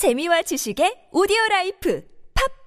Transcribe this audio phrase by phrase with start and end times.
[0.00, 2.00] 재미와 지식의 오디오 라이프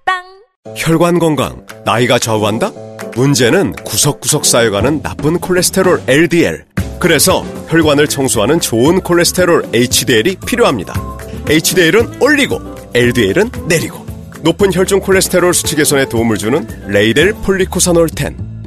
[0.06, 2.70] 팟빵 혈관 건강, 나이가 좌우한다?
[3.16, 6.64] 문제는 구석구석 쌓여가는 나쁜 콜레스테롤 LDL.
[7.00, 10.94] 그래서 혈관을 청소하는 좋은 콜레스테롤 HDL이 필요합니다.
[11.48, 12.60] HDL은 올리고,
[12.94, 14.06] LDL은 내리고.
[14.42, 18.53] 높은 혈중 콜레스테롤 수치 개선에 도움을 주는 레이델 폴리코사놀 10.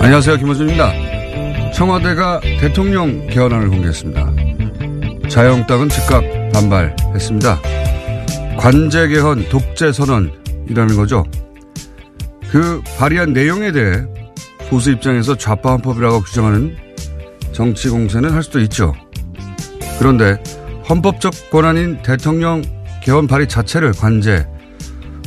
[0.00, 0.36] 안녕하세요.
[0.38, 1.07] 김호준입니다.
[1.78, 4.32] 청와대가 대통령 개헌안을 공개했습니다.
[5.28, 7.60] 자유한국당은 즉각 반발했습니다.
[8.58, 11.24] 관제 개헌, 독재 선언이라는 거죠.
[12.50, 14.04] 그 발의한 내용에 대해
[14.68, 16.76] 보수 입장에서 좌파 헌법이라고 규정하는
[17.52, 18.92] 정치 공세는 할 수도 있죠.
[20.00, 20.42] 그런데
[20.88, 22.60] 헌법적 권한인 대통령
[23.04, 24.48] 개헌 발의 자체를 관제,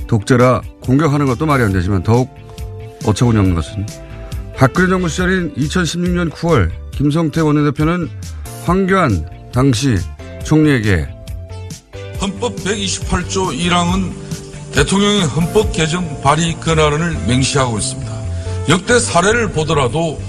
[0.07, 2.29] 독재라 공격하는 것도 말이 안 되지만 더욱
[3.05, 3.85] 어처구니 없는 것은
[4.61, 8.07] 박근혜 정부 시절인 2016년 9월 김성태 원내대표는
[8.63, 9.97] 황교안 당시
[10.45, 11.09] 총리에게
[12.21, 14.13] 헌법 128조 1항은
[14.71, 18.11] 대통령의 헌법 개정 발의 권한을 맹시하고 있습니다.
[18.69, 20.21] 역대 사례를 보더라도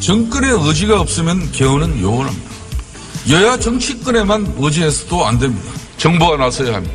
[0.00, 2.50] 정권의 의지가 없으면 개헌은 요원합니다.
[3.30, 5.72] 여야 정치권에만 의지해서도 안 됩니다.
[5.96, 6.94] 정부가 나서야 합니다.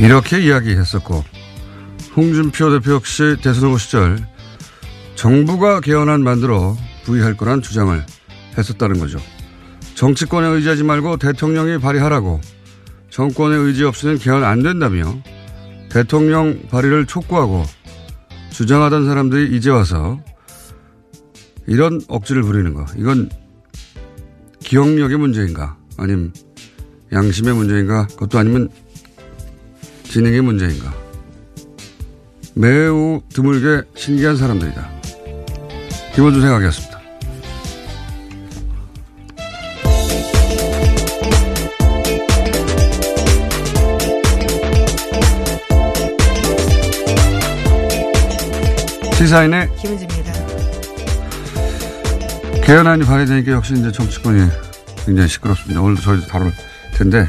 [0.00, 1.24] 이렇게 이야기했었고
[2.16, 4.28] 홍준표 대표 역시 대선 후보 시절
[5.20, 8.02] 정부가 개헌안 만들어 부의할 거란 주장을
[8.56, 9.18] 했었다는 거죠.
[9.94, 12.40] 정치권에 의지하지 말고 대통령이 발의하라고
[13.10, 15.14] 정권의 의지 없이는 개헌 안 된다며
[15.90, 17.64] 대통령 발의를 촉구하고
[18.48, 20.18] 주장하던 사람들이 이제 와서
[21.66, 22.86] 이런 억지를 부리는 거.
[22.96, 23.28] 이건
[24.60, 25.76] 기억력의 문제인가?
[25.98, 26.32] 아니면
[27.12, 28.06] 양심의 문제인가?
[28.06, 28.70] 그것도 아니면
[30.04, 30.94] 진행의 문제인가?
[32.54, 34.99] 매우 드물게 신기한 사람들이다.
[36.14, 37.00] 김원준 생각이었습니다.
[49.14, 50.32] 시사인의 김은지입니다.
[52.64, 54.48] 개헌안이 발의되니까 역시 이제 정치권이
[55.04, 55.80] 굉장히 시끄럽습니다.
[55.80, 56.52] 오늘도 저희도 다룰
[56.94, 57.28] 텐데,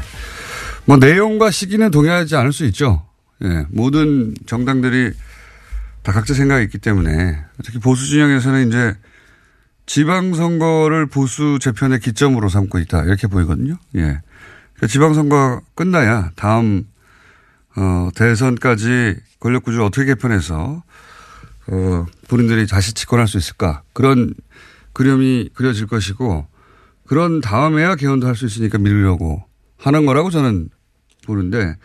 [0.84, 3.02] 뭐 내용과 시기는 동의하지 않을 수 있죠.
[3.44, 5.12] 예, 모든 정당들이
[6.02, 8.94] 다 각자 생각이 있기 때문에 특히 보수 진영에서는 이제
[9.86, 13.76] 지방선거를 보수 재편의 기점으로 삼고 있다 이렇게 보이거든요.
[13.96, 14.00] 예.
[14.00, 16.84] 그러니까 지방선거 끝나야 다음
[17.76, 20.82] 어, 대선까지 권력구조를 어떻게 개편해서
[21.68, 24.34] 어, 본인들이 다시 집권할 수 있을까 그런
[24.92, 26.46] 그림이 그려질 것이고
[27.06, 29.44] 그런 다음에야 개헌도 할 수 있으니까 미루려고
[29.78, 30.68] 하는 거라고 저는
[31.26, 31.76] 보는데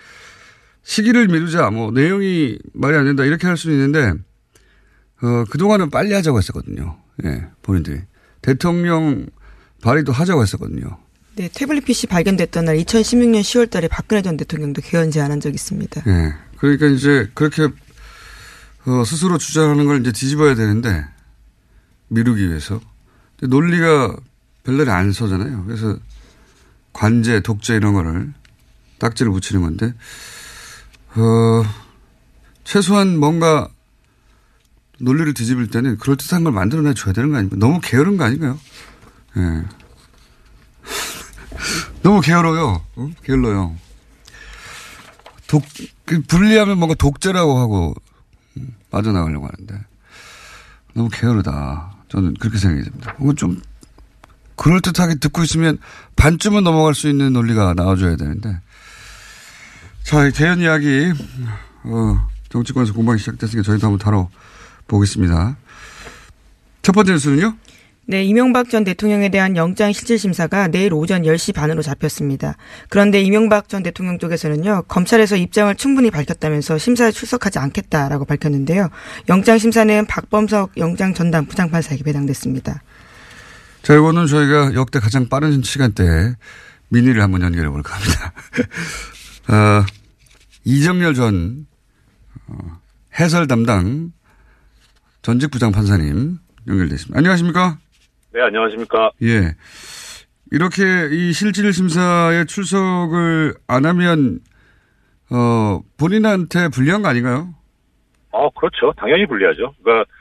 [0.88, 4.14] 시기를 미루자, 뭐, 내용이 말이 안 된다, 이렇게 할 수는 있는데,
[5.22, 6.98] 어, 그동안은 빨리 하자고 했었거든요.
[7.26, 8.00] 예, 본인들이.
[8.42, 9.28] 대통령
[9.82, 10.98] 발의도 하자고 했었거든요.
[11.36, 16.04] 네, 태블릿 PC 발견됐던 날 2016년 10월 달에 박근혜 전 대통령도 개헌 제안한 적이 있습니다.
[16.08, 16.34] 예.
[16.58, 17.64] 그러니까 이제 그렇게,
[18.86, 21.06] 어, 스스로 주장하는 걸 이제 뒤집어야 되는데,
[22.08, 22.80] 미루기 위해서.
[23.42, 24.16] 논리가
[24.64, 25.66] 별날이 안 서잖아요.
[25.66, 26.00] 그래서
[26.94, 28.34] 관제, 독재 이런 거를
[29.00, 29.94] 딱지를 붙이는 건데,
[31.18, 31.64] 어,
[32.64, 33.70] 최소한 뭔가
[35.00, 37.58] 논리를 뒤집을 때는 그럴듯한 걸 만들어내 줘야 되는 거 아닙니까?
[37.60, 38.60] 너무 게으른 거 아닌가요?
[39.38, 39.40] 예.
[39.42, 39.64] 네.
[42.04, 42.84] 너무 게으러요.
[42.96, 43.10] 어?
[43.24, 43.76] 게을러요.
[45.48, 45.64] 독,
[46.06, 47.96] 그 분리하면 뭔가 독재라고 하고
[48.58, 49.86] 음, 빠져나가려고 하는데
[50.94, 51.96] 너무 게으르다.
[52.10, 53.16] 저는 그렇게 생각이 듭니다.
[53.20, 53.62] 이건 좀
[54.56, 55.78] 그럴듯하게 듣고 있으면
[56.16, 58.60] 반쯤은 넘어갈 수 있는 논리가 나와줘야 되는데.
[60.08, 61.12] 자, 대연 이야기,
[61.84, 65.58] 어, 정치권에서 공방이 시작됐으니까 저희도 한번 다뤄보겠습니다.
[66.82, 67.58] 첫 번째 뉴스는요?
[68.06, 72.56] 네, 이명박 전 대통령에 대한 영장 실질 심사가 내일 오전 10시 반으로 잡혔습니다.
[72.88, 78.88] 그런데 이명박 전 대통령 쪽에서는요, 검찰에서 입장을 충분히 밝혔다면서 심사에 출석하지 않겠다라고 밝혔는데요.
[79.28, 82.82] 영장 심사는 박범석 영장 전담 부장판사에게 배당됐습니다.
[83.82, 86.36] 자, 이거는 저희가 역대 가장 빠른 시간대에
[86.88, 88.32] 민의를 한번 연결해 볼까 합니다.
[89.50, 89.86] 어,
[90.68, 91.66] 이정열 전
[92.50, 92.58] 어,
[93.18, 94.12] 해설 담당
[95.22, 97.18] 전직 부장 판사님 연결됐습니다.
[97.18, 97.78] 안녕하십니까?
[98.34, 99.12] 네, 안녕하십니까.
[99.24, 99.56] 예.
[100.52, 104.40] 이렇게 이 실질 심사에 출석을 안 하면
[105.32, 107.56] 어 본인한테 불리한 거 아닌가요?
[108.34, 108.92] 아, 그렇죠.
[108.98, 109.74] 당연히 불리하죠.
[109.82, 110.12] 그러니까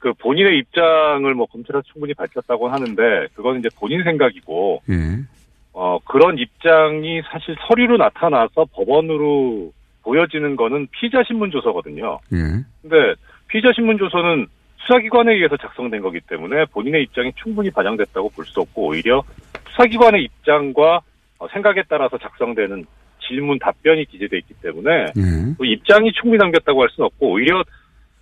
[0.00, 3.02] 그 본인의 입장을 뭐 검찰에서 충분히 밝혔다고 하는데
[3.34, 5.24] 그건 이제 본인 생각이고 예.
[5.72, 9.72] 어 그런 입장이 사실 서류로 나타나서 법원으로
[10.08, 12.18] 보여지는 거는 피의자 신문 조서거든요.
[12.32, 12.38] 예.
[12.80, 13.14] 근데
[13.48, 14.46] 피의자 신문 조서는
[14.78, 19.22] 수사기관에 의해서 작성된 거기 때문에 본인의 입장이 충분히 반영됐다고 볼 수 없고 오히려
[19.70, 21.00] 수사기관의 입장과
[21.38, 22.86] 어, 생각에 따라서 작성되는
[23.20, 25.54] 질문 답변이 기재돼 있기 때문에 예.
[25.58, 27.62] 그 입장이 충분히 남겼다고 할 수는 없고 오히려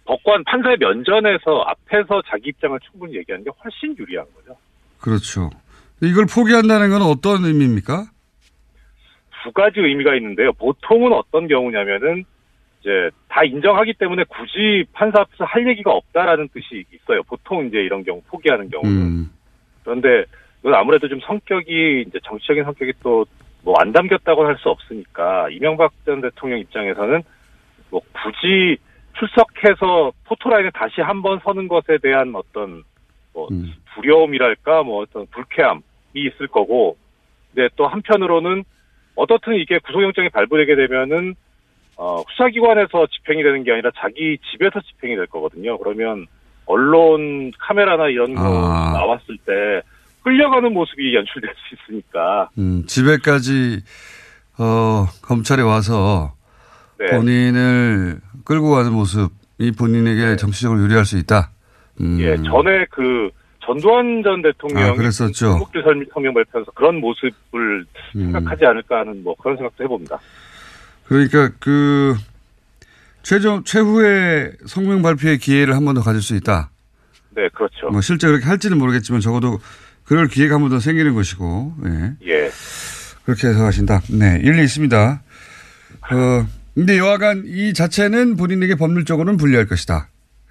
[0.06, 4.56] 법관 판사의 면전에서 앞에서 자기 입장을 충분히 얘기하는 게 훨씬 유리한 거죠.
[5.00, 5.50] 그렇죠.
[6.02, 8.06] 이걸 포기한다는 건 어떤 의미입니까?
[9.46, 10.52] 두 가지 의미가 있는데요.
[10.54, 12.24] 보통은 어떤 경우냐면은
[12.80, 17.22] 이제 다 인정하기 때문에 굳이 판사 앞에서 할 얘기가 없다라는 뜻이 있어요.
[17.22, 18.92] 보통 이제 이런 경우 포기하는 경우는.
[18.92, 19.30] 음.
[19.84, 20.24] 그런데
[20.60, 23.24] 이건 아무래도 좀 성격이 이제 정치적인 성격이 또
[23.66, 27.22] 뭐 안 담겼다고 할 수 없으니까 이명박 전 대통령 입장에서는
[27.90, 28.78] 뭐 굳이
[29.18, 32.84] 출석해서 포토라인에 다시 한번 서는 것에 대한 어떤
[33.34, 33.74] 뭐 음.
[33.94, 35.82] 두려움이랄까 뭐 어떤 불쾌함이
[36.14, 36.96] 있을 거고
[37.52, 38.62] 근데 또 한편으로는
[39.16, 41.34] 어떻든 이게 구속영장이 발부되게 되면은
[41.96, 45.78] 어 수사기관에서 집행이 되는 게 아니라 자기 집에서 집행이 될 거거든요.
[45.78, 46.26] 그러면
[46.66, 48.92] 언론 카메라나 이런 거 아.
[48.92, 49.82] 나왔을 때
[50.22, 53.80] 끌려가는 모습이 연출될 수 있으니까 음, 집에까지
[54.58, 56.34] 어 검찰에 와서
[56.98, 57.06] 네.
[57.06, 61.50] 본인을 끌고 가는 모습이 본인에게 정치적으로 유리할 수 있다.
[62.00, 62.18] 음.
[62.20, 63.30] 예, 전에 그
[63.66, 65.58] 전두환 전 대통령이 아, 그랬었죠.
[65.58, 65.80] 국제
[66.14, 67.84] 성명 발표에서 그런 모습을
[68.16, 68.32] 음.
[68.32, 70.18] 생각하지 않을까 하는 뭐 그런 생각도 해봅니다.
[71.06, 72.14] 그러니까 그
[73.22, 76.70] 최종 최후의 성명 발표의 기회를 한 번 더 가질 수 있다.
[77.34, 77.88] 네, 그렇죠.
[77.90, 79.58] 뭐 실제 그렇게 할지는 모르겠지만 적어도
[80.04, 82.12] 그럴 기회가 한 번 더 생기는 것이고, 예.
[82.28, 82.50] 예.
[83.24, 84.02] 그렇게 해석하신다.
[84.12, 85.22] 네, 일리 있습니다.
[86.12, 90.08] 어, 근데 여하간 이 자체는 본인에게 법률적으로는 불리할 것이다.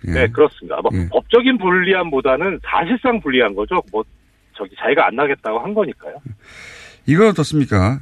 [0.07, 0.11] 예.
[0.11, 0.77] 네, 그렇습니다.
[0.81, 1.07] 뭐 예.
[1.09, 3.81] 법적인 불리함보다는 사실상 불리한 거죠.
[3.91, 4.03] 뭐
[4.57, 6.15] 저기 자기가 안 나겠다고 한 거니까요.
[7.05, 7.99] 이건 어떻습니까?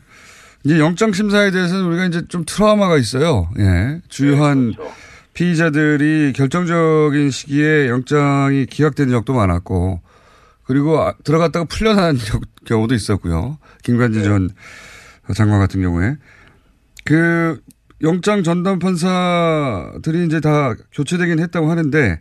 [0.65, 3.49] 이제 영장 심사에 대해서는 우리가 이제 좀 트라우마가 있어요.
[3.59, 3.99] 예.
[4.09, 4.91] 주요한 그렇죠.
[5.33, 9.99] 피의자들이 결정적인 시기에 영장이 기각된 적도 많았고,
[10.63, 13.57] 그리고 아- 들어갔다가 풀려난 적- 경우도 있었고요.
[13.83, 14.27] 김관진 네.
[14.27, 14.49] 전
[15.35, 16.15] 장관 같은 경우에.
[17.03, 17.59] 그
[18.03, 22.19] 영장 전담 판사들이 이제 다 교체되긴 했다고 하는데,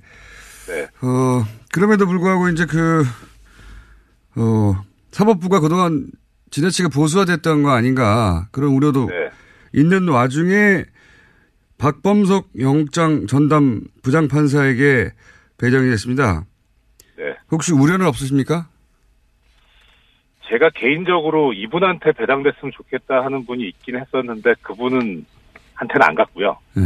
[0.69, 0.83] 네.
[1.03, 3.05] 어, 그럼에도 불구하고 이제 그,
[4.37, 6.07] 어, 사법부가 그동안
[6.51, 9.31] 지나치게 보수화됐던 거 아닌가 그런 우려도 네.
[9.73, 10.85] 있는 와중에
[11.79, 15.11] 박범석 영장 전담 부장판사에게
[15.59, 16.45] 배정이 됐습니다.
[17.17, 17.35] 네.
[17.51, 18.69] 혹시 우려는 없으십니까?
[20.49, 25.25] 제가 개인적으로 이분한테 배당됐으면 좋겠다 하는 분이 있긴 했었는데 그분은
[25.83, 26.57] 한테는 안 갔고요.
[26.79, 26.83] 예.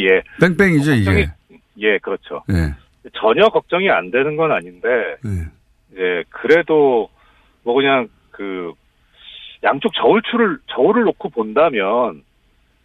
[0.00, 0.22] 예.
[0.40, 1.10] 뺑뺑이죠, 이게.
[1.26, 2.42] 걱정이- 예, 그렇죠.
[2.50, 2.74] 예.
[3.14, 4.88] 전혀 걱정이 안 되는 건 아닌데
[5.24, 5.46] 예.
[5.92, 7.08] 이제 그래도
[7.62, 8.72] 뭐 그냥 그
[9.62, 12.22] 양쪽 저울추를 저울을 놓고 본다면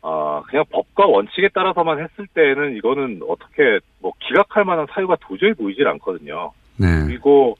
[0.01, 5.87] 어 그냥 법과 원칙에 따라서만 했을 때는 이거는 어떻게 뭐 기각할 만한 사유가 도저히 보이질
[5.87, 6.51] 않거든요.
[6.77, 6.87] 네.
[7.05, 7.55] 그리고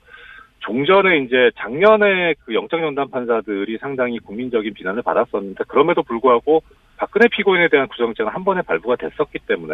[0.59, 6.63] 종전에 이제 작년에 그 영장연단 판사들이 상당히 국민적인 비난을 받았었는데 그럼에도 불구하고
[6.97, 9.73] 박근혜 피고인에 대한 구속영장은 한 번에 발부가 됐었기 때문에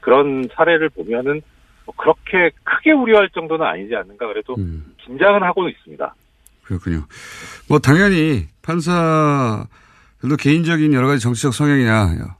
[0.00, 1.42] 그런 사례를 보면은
[1.84, 4.94] 뭐 그렇게 크게 우려할 정도는 아니지 않는가 그래도 음.
[5.04, 6.14] 긴장은 하고는 있습니다.
[6.64, 7.04] 그렇군요.
[7.68, 12.36] 뭐 당연히 판사들도 개인적인 여러 가지 정치적 성향이나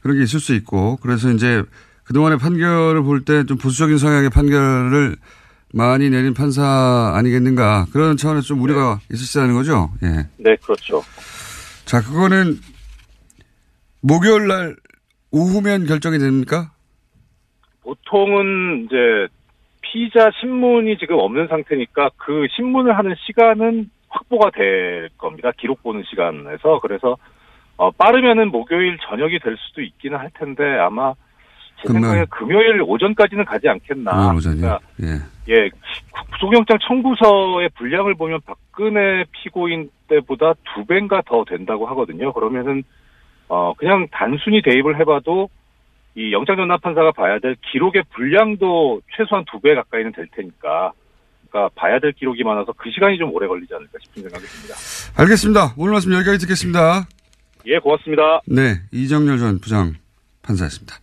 [0.00, 1.62] 그런 게 있을 수 있고 그래서 이제
[2.04, 5.16] 그동안의 판결을 볼 때 좀 보수적인 성향의 판결을
[5.72, 9.90] 많이 내린 판사 아니겠는가 그런 차원에서 좀 우려가 있으시다는 거죠.
[10.04, 10.28] 예.
[10.36, 11.02] 네, 그렇죠.
[11.84, 12.58] 자, 그거는
[14.06, 14.76] 목요일 날
[15.32, 16.72] 오후면 결정이 됩니까?
[17.82, 19.28] 보통은 이제
[19.80, 25.50] 피의자 신문이 지금 없는 상태니까 그 신문을 하는 시간은 확보가 될 겁니다.
[25.56, 27.16] 기록 보는 시간에서 그래서
[27.76, 31.14] 어, 빠르면은 목요일 저녁이 될 수도 있기는 할 텐데 아마
[31.82, 32.02] 제 금요일.
[32.02, 34.34] 생각에 금요일 오전까지는 가지 않겠나.
[34.34, 35.06] 그러니까 예.
[35.48, 35.70] 예,
[36.32, 42.32] 구속영장 청구서의 분량을 보면 박근혜 피고인 때보다 두 배인가 더 된다고 하거든요.
[42.32, 42.84] 그러면은
[43.48, 45.48] 어 그냥 단순히 대입을 해봐도
[46.16, 50.92] 이 영장 전담 판사가 봐야 될 기록의 분량도 최소한 두 배 가까이는 될 테니까.
[51.50, 54.74] 그러니까 봐야 될 기록이 많아서 그 시간이 좀 오래 걸리지 않을까 싶은 생각이 듭니다.
[55.16, 55.74] 알겠습니다.
[55.76, 57.06] 오늘 말씀 여기까지 듣겠습니다.
[57.66, 58.40] 예, 고맙습니다.
[58.46, 59.94] 네, 이정열 전 부장
[60.42, 60.96] 판사였습니다.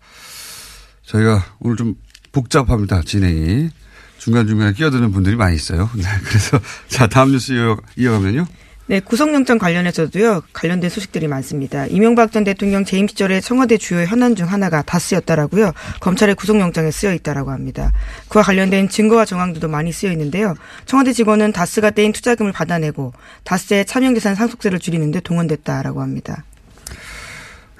[1.04, 1.96] 저희가 오늘 좀
[2.34, 3.70] 복잡합니다, 진행이.
[4.18, 5.90] 중간중간에 끼어드는 분들이 많이 있어요.
[5.96, 8.46] 네, 그래서, 자, 다음 뉴스 이어, 이어가면요.
[8.88, 11.86] 네, 구속영장 관련해서도요, 관련된 소식들이 많습니다.
[11.86, 15.72] 이명박 전 대통령 재임 시절에 청와대 주요 현안 중 하나가 다스였다라고요,
[16.02, 17.94] 검찰의 구속영장에 쓰여 있다라고 합니다.
[18.28, 23.14] 그와 관련된 증거와 정황들도 많이 쓰여 있는데요, 청와대 직원은 다스가 떼인 투자금을 받아내고,
[23.46, 26.44] 다스의 차명재산 상속세를 줄이는데 동원됐다라고 합니다.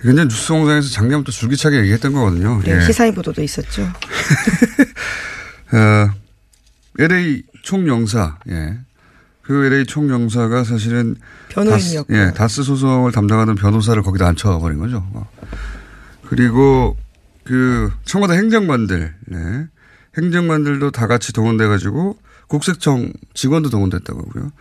[0.02, 2.62] 굉장히 뉴스공장에서 작년부터 줄기차게 얘기했던 거거든요.
[2.64, 2.82] 네, 예.
[2.82, 3.84] 시사인 보도도 있었죠.
[5.74, 6.10] 어,
[7.00, 8.78] LA 총영사, 예.
[9.52, 11.18] 그 LA 총영사가 사실은
[11.50, 12.14] 변호인이었고.
[12.14, 15.06] 다스, 예, 다스 소송을 담당하던 변호사를 거기다 앉혀버린 거죠.
[15.14, 15.30] 어.
[16.26, 16.96] 그리고
[17.44, 19.68] 그 청와대 행정관들, 네.
[20.18, 22.18] 행정관들도 다 같이 동원돼가지고
[22.48, 24.52] 국세청 직원도 동원됐다고 하고요.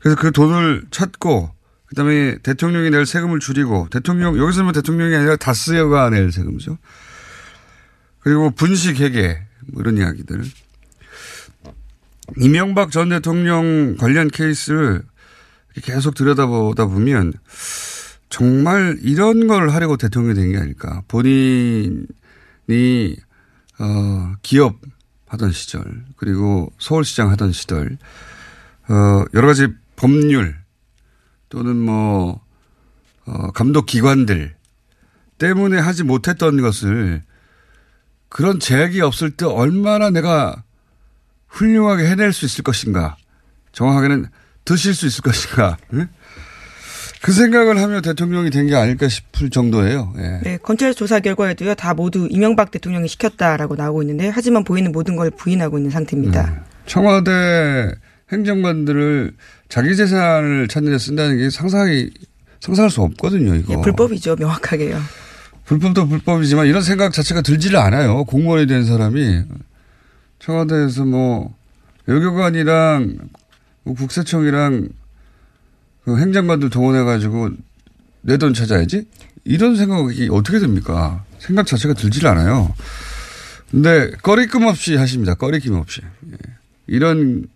[0.00, 1.50] 그래서 그 돈을 찾고
[1.86, 6.76] 그다음에 대통령이 낼 세금을 줄이고 대통령 여기서 는 대통령이 아니라 다스가 낼 세금이죠.
[8.18, 10.42] 그리고 분식 회계 뭐 이런 이야기들.
[12.38, 15.02] 이명박 전 대통령 관련 케이스를
[15.82, 17.32] 계속 들여다보다 보면
[18.28, 21.02] 정말 이런 걸 하려고 대통령이 된 게 아닐까.
[21.08, 22.06] 본인이
[23.78, 24.80] 어 기업
[25.26, 27.98] 하던 시절 그리고 서울시장 하던 시절
[28.88, 30.56] 어 여러 가지 법률
[31.48, 32.40] 또는 뭐
[33.26, 34.54] 어, 감독 기관들
[35.38, 37.22] 때문에 하지 못했던 것을
[38.28, 40.62] 그런 제약이 없을 때 얼마나 내가
[41.50, 43.16] 훌륭하게 해낼 수 있을 것인가.
[43.72, 44.26] 정확하게는
[44.64, 45.76] 드실 수 있을 것인가.
[45.92, 46.08] 응?
[47.22, 50.14] 그 생각을 하며 대통령이 된 게 아닐까 싶을 정도예요.
[50.16, 50.40] 예.
[50.42, 55.30] 네, 검찰 조사 결과에도요, 다 모두 이명박 대통령이 시켰다라고 나오고 있는데, 하지만 보이는 모든 걸
[55.30, 56.64] 부인하고 있는 상태입니다.
[56.86, 57.92] 청와대
[58.32, 59.32] 행정관들을
[59.68, 62.08] 자기 재산을 찾는 데 쓴다는 게 상상이,
[62.60, 63.74] 상상할 수 없거든요, 이거.
[63.74, 64.98] 예, 불법이죠, 명확하게요.
[65.66, 68.24] 불법도 불법이지만 이런 생각 자체가 들지를 않아요.
[68.24, 69.42] 공무원이 된 사람이.
[70.40, 71.54] 청와대에서 뭐,
[72.06, 73.18] 외교관이랑
[73.84, 74.88] 뭐 국세청이랑
[76.04, 77.50] 그 행정관들 동원해가지고
[78.22, 79.06] 내 돈 찾아야지?
[79.44, 81.24] 이런 생각이 어떻게 됩니까?
[81.38, 82.74] 생각 자체가 들질 않아요.
[83.70, 85.34] 근데 꺼리낌 없이 하십니다.
[85.34, 86.00] 꺼리낌 없이.
[86.32, 86.36] 예.
[86.86, 87.46] 이런,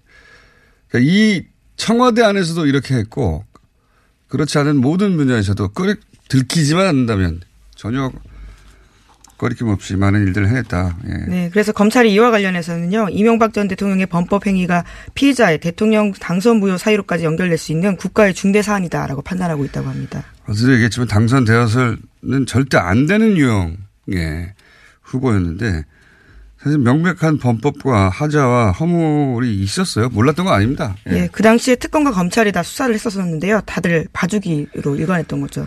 [0.89, 1.45] 그러니까 이
[1.77, 3.45] 청와대 안에서도 이렇게 했고,
[4.29, 5.97] 그렇지 않은 모든 분야에서도 꺼리,
[6.29, 7.41] 들키지만 않는다면
[7.75, 8.11] 전혀
[9.45, 10.97] 꺼리낌 없이 많은 일들을 해냈다.
[11.07, 11.13] 예.
[11.29, 14.85] 네, 그래서 검찰이 이와 관련해서는요, 이명박 전 대통령의 범법 행위가
[15.15, 20.25] 피의자의 대통령 당선 무효 사유로까지 연결될 수 있는 국가의 중대 사안이다라고 판단하고 있다고 합니다.
[20.49, 24.55] 어제도 얘기했지만 당선되어서는 절대 안 되는 유형의
[25.03, 25.85] 후보였는데
[26.63, 30.09] 사실 명백한 범법과 하자와 허물이 있었어요.
[30.09, 30.97] 몰랐던 거 아닙니다.
[31.11, 31.25] 예.
[31.25, 35.67] 예, 그 당시에 특검과 검찰이 다 수사를 했었었는데요, 다들 봐주기로 일관했던 거죠.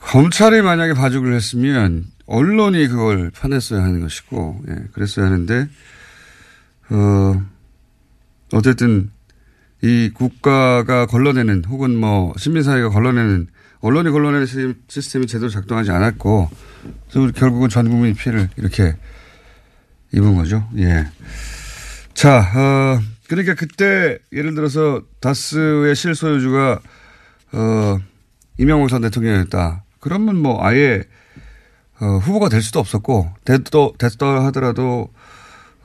[0.00, 5.66] 검찰이 만약에 봐주기를 했으면 언론이 그걸 파냈어야 하는 것이고, 예, 그랬어야 하는데,
[6.90, 7.42] 어,
[8.52, 9.10] 어쨌든
[9.82, 13.48] 이 국가가 걸러내는 혹은 뭐 시민사회가 걸러내는
[13.80, 16.50] 언론이 걸러내는 시스템- 시스템이 제대로 작동하지 않았고,
[17.10, 18.96] 그래서 결국은 전 국민이 피해를 이렇게
[20.12, 20.68] 입은 거죠.
[20.76, 21.06] 예.
[22.14, 26.80] 자, 어, 그러니까 그때 예를 들어서 다스의 실소유주가
[27.52, 27.98] 어,
[28.58, 29.84] 이명박 전 대통령이었다.
[30.00, 31.04] 그러면 뭐 아예
[32.00, 35.08] 어, 후보가 될 수도 없었고 됐더 됐다 하더라도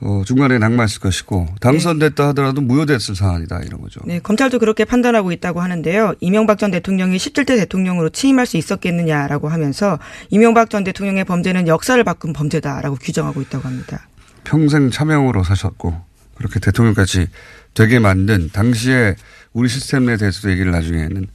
[0.00, 4.00] 어, 중간에 낙마했을 것이고 당선됐다 하더라도 무효됐을 사안이다 이런 거죠.
[4.04, 6.14] 네, 검찰도 그렇게 판단하고 있다고 하는데요.
[6.20, 9.98] 이명박 전 대통령이 17대 대통령으로 취임할 수 있었겠느냐라고 하면서
[10.30, 14.06] 이명박 전 대통령의 범죄는 역사를 바꾼 범죄다라고 규정하고 있다고 합니다.
[14.44, 15.98] 평생 차명으로 사셨고
[16.34, 17.28] 그렇게 대통령까지
[17.72, 19.16] 되게 만든 당시에
[19.54, 21.26] 우리 시스템에 대해서도 얘기를 나중에는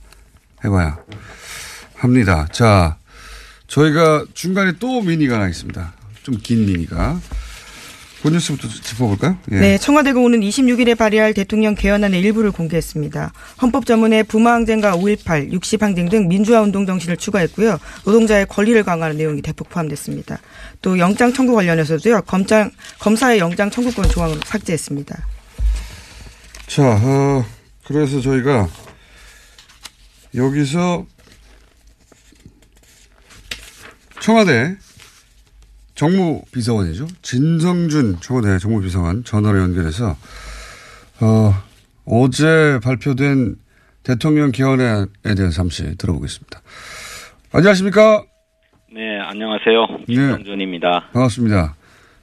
[0.64, 1.00] 해봐야
[1.96, 2.48] 합니다.
[2.52, 2.99] 자,
[3.70, 5.94] 저희가 중간에 또 미니가 하나 있습니다.
[6.24, 7.20] 좀 긴 미니가.
[8.22, 9.38] 본 뉴스부터 짚어볼까요?
[9.54, 9.56] 예.
[9.60, 13.32] 네, 청와대가 오는 26일에 발의할 대통령 개헌안의 일부를 공개했습니다.
[13.62, 17.78] 헌법 전문에 부마항쟁과 5.18, 60항쟁 등 민주화 운동 정신을 추가했고요.
[18.06, 20.38] 노동자의 권리를 강화하는 내용이 대폭 포함됐습니다.
[20.82, 22.24] 또 영장 청구 관련해서도요.
[22.24, 25.18] 검장 검사의 영장 청구권 조항을 삭제했습니다.
[26.68, 27.46] 자, 어,
[27.88, 28.68] 그래서 저희가
[30.36, 31.06] 여기서
[34.20, 34.76] 청와대
[35.96, 37.08] 정무비서관이죠.
[37.22, 40.16] 진성준 청와대 정무비서관 전화로 연결해서
[41.22, 41.54] 어,
[42.06, 43.56] 어제 발표된
[44.04, 46.62] 대통령 개헌에 대해서 잠시 들어보겠습니다.
[47.52, 48.24] 안녕하십니까?
[48.94, 50.06] 네, 안녕하세요.
[50.08, 51.10] 김성준입니다.
[51.14, 51.76] 반갑습니다.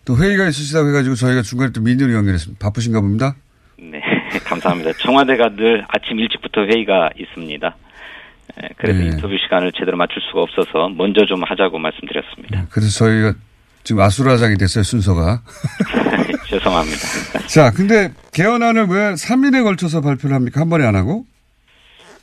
[0.05, 2.65] 또 회의가 있으시다고 해가지고 저희가 중간에 또 민의로 연결했습니다.
[2.65, 3.37] 바쁘신가 봅니다.
[3.79, 4.01] 네,
[4.45, 4.93] 감사합니다.
[4.95, 7.77] 청와대가 늘 아침 일찍부터 회의가 있습니다.
[8.61, 9.07] 네, 그래서 네.
[9.07, 12.67] 인터뷰 시간을 제대로 맞출 수가 없어서 먼저 좀 하자고 말씀드렸습니다.
[12.71, 13.35] 그래서 저희가
[13.85, 15.43] 지금 아수라장이 됐어요, 순서가.
[16.49, 17.47] 죄송합니다.
[17.47, 20.61] 자, 근데 개헌안을 왜 3일에 걸쳐서 발표를 합니까?
[20.61, 21.25] 한 번에 안 하고?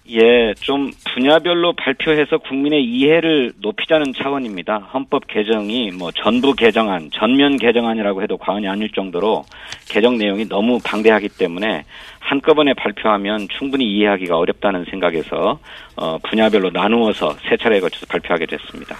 [0.09, 4.89] 예, 좀 분야별로 발표해서 국민의 이해를 높이자는 차원입니다.
[4.93, 9.45] 헌법 개정이 뭐 전부 개정안, 전면 개정안이라고 해도 과언이 아닐 정도로
[9.87, 11.85] 개정 내용이 너무 방대하기 때문에
[12.23, 15.59] 한꺼번에 발표하면 충분히 이해하기가 어렵다는 생각에서
[15.97, 18.95] 어, 분야별로 나누어서 세 차례에 걸쳐서 발표하게 됐습니다.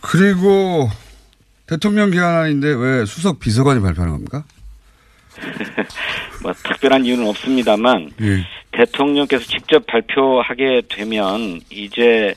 [0.00, 0.88] 그리고
[1.66, 4.44] 대통령 개헌안인데 왜 수석 비서관이 발표하는 겁니까?
[6.42, 8.46] 뭐 특별한 이유는 없습니다만 예.
[8.70, 12.34] 대통령께서 직접 발표하게 되면 이제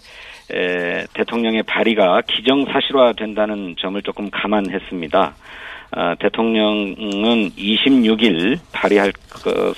[0.52, 5.36] 에, 대통령의 발의가 기정사실화 된다는 점을 조금 감안했습니다.
[5.92, 6.96] 아, 대통령은
[7.52, 9.76] 26일 발의할 것,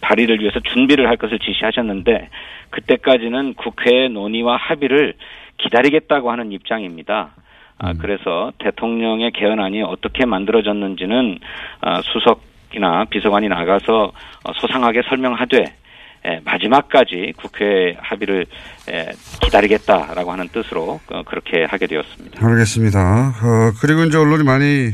[0.00, 2.28] 발의를 위해서 준비를 할 것을 지시하셨는데
[2.70, 5.14] 그때까지는 국회의 논의와 합의를
[5.58, 7.30] 기다리겠다고 하는 입장입니다.
[7.78, 11.38] 아, 그래서 대통령의 개헌안이 어떻게 만들어졌는지는
[11.80, 14.12] 아, 수석이나 비서관이 나가서
[14.44, 15.64] 어, 소상하게 설명하되
[16.22, 18.44] 에, 마지막까지 국회 합의를
[18.90, 19.06] 에,
[19.42, 22.46] 기다리겠다라고 하는 뜻으로 어, 그렇게 하게 되었습니다.
[22.46, 23.00] 알겠습니다.
[23.00, 24.90] 어, 그리고 이제 언론이 많이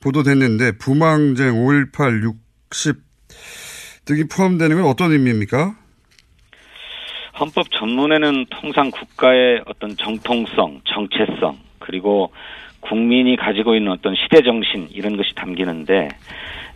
[0.00, 2.22] 보도됐는데 부망쟁 5.18,
[2.70, 2.96] 60
[4.04, 5.74] 등이 포함되는 건 어떤 의미입니까?
[7.38, 12.32] 헌법 전문에는 통상 국가의 어떤 정통성, 정체성, 그리고
[12.80, 16.08] 국민이 가지고 있는 어떤 시대 정신 이런 것이 담기는데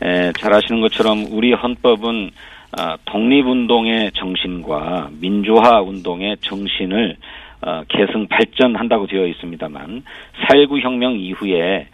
[0.03, 2.31] 에, 잘 아시는 것처럼 우리 헌법은
[2.79, 7.17] 아, 독립운동의 정신과 민주화 운동의 정신을
[7.65, 10.03] 어, 계승 발전한다고 되어 있습니다만
[10.49, 11.89] 4.19 혁명 이후에 에,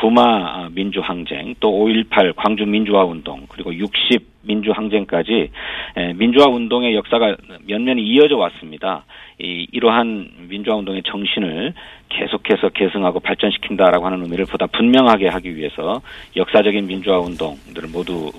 [0.00, 5.50] 부마 아, 민주항쟁 또 5.18 광주 민주화 운동 그리고 60 민주항쟁까지
[5.96, 9.04] 에, 민주화 운동의 역사가 면면이 이어져 왔습니다.
[9.40, 11.74] 이 이러한 민주화 운동의 정신을
[12.08, 16.00] 계속해서 계승하고 발전시킨다라고 하는 의미를 보다 분명하게 하기 위해서
[16.36, 18.30] 역사적인 민주화 운동들을 모두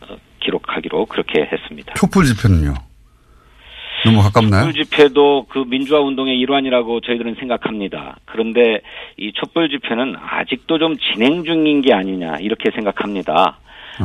[0.00, 1.94] 어, 기록하기로 그렇게 했습니다.
[1.94, 2.89] 촛불 집회는요?
[4.04, 4.66] 너무 가깝나요?
[4.72, 8.16] 촛불 집회도 그 민주화 운동의 일환이라고 저희들은 생각합니다.
[8.24, 8.80] 그런데
[9.18, 13.58] 이 촛불 집회는 아직도 좀 진행 중인 게 아니냐 이렇게 생각합니다.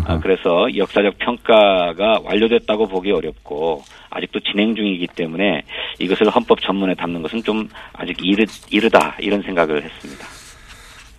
[0.07, 5.61] 아, 그래서 역사적 평가가 완료됐다고 보기 어렵고 아직도 진행 중이기 때문에
[5.99, 10.25] 이것을 헌법 전문에 담는 것은 좀 아직 이르, 이르다 이런 생각을 했습니다.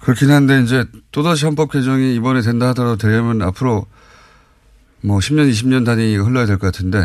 [0.01, 3.87] 그렇긴 한데 이제 또다시 헌법 개정이 이번에 된다 하더라도 되려면 앞으로
[5.03, 6.99] 뭐 10년, 20년 단위가 흘러야 될 것 같은데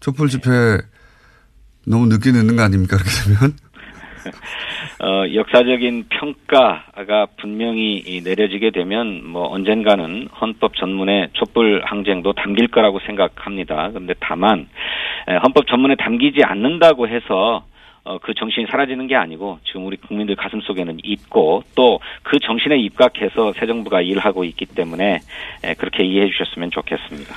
[0.00, 0.78] 촛불 집회
[1.86, 2.96] 너무 늦게 늦는 거 아닙니까?
[2.96, 3.56] 그렇게 되면?
[5.02, 13.00] 어, 역사적인 평가가 분명히 이 내려지게 되면 뭐 언젠가는 헌법 전문에 촛불 항쟁도 담길 거라고
[13.00, 13.88] 생각합니다.
[13.90, 14.68] 그런데 다만
[15.28, 17.64] 에, 헌법 전문에 담기지 않는다고 해서
[18.04, 21.98] 어, 그 정신이 사라지는 게 아니고 지금 우리 국민들 가슴 속에는 있고 또
[22.32, 25.20] 그 정신에 입각해서 새 정부가 일하고 있기 때문에
[25.64, 27.34] 에, 그렇게 이해해 주셨으면 좋겠습니다.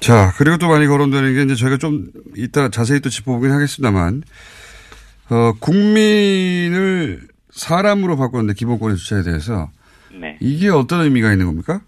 [0.00, 2.06] 자, 그리고 또 많이 거론되는 게 이제 저희가 좀
[2.36, 4.22] 이따 자세히 또 짚어보긴 하겠습니다만,
[5.30, 9.68] 어, 국민을 사람으로 바꾸는데 기본권의 주체에 대해서
[10.12, 10.38] 네.
[10.40, 11.80] 이게 어떤 의미가 있는 겁니까?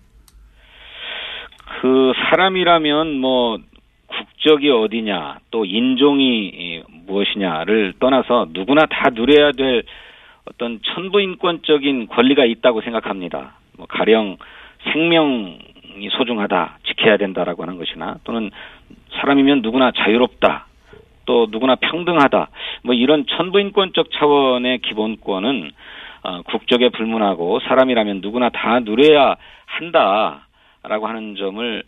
[1.80, 3.58] 그 사람이라면 뭐
[4.06, 9.84] 국적이 어디냐 또 인종이 이, 무엇이냐를 떠나서 누구나 다 누려야 될
[10.44, 13.54] 어떤 천부인권적인 권리가 있다고 생각합니다.
[13.78, 14.36] 뭐 가령
[14.92, 15.69] 생명이
[16.12, 18.50] 소중하다 지켜야 된다라고 하는 것이나 또는
[19.20, 20.66] 사람이면 누구나 자유롭다
[21.26, 22.48] 또 누구나 평등하다
[22.84, 25.70] 뭐 이런 천부인권적 차원의 기본권은
[26.22, 31.82] 어, 국적에 불문하고 사람이라면 누구나 다 누려야 한다라고 하는 점을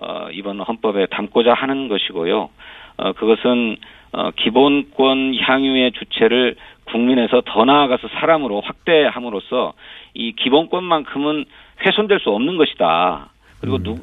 [0.00, 2.50] 어, 이번 헌법에 담고자 하는 것이고요.
[2.98, 3.76] 어, 그것은
[4.12, 9.72] 어, 기본권 향유의 주체를 국민에서 더 나아가서 사람으로 확대함으로써
[10.14, 11.44] 이 기본권만큼은
[11.84, 13.31] 훼손될 수 없는 것이다.
[13.62, 13.82] 그리고 음.
[13.82, 13.98] 누,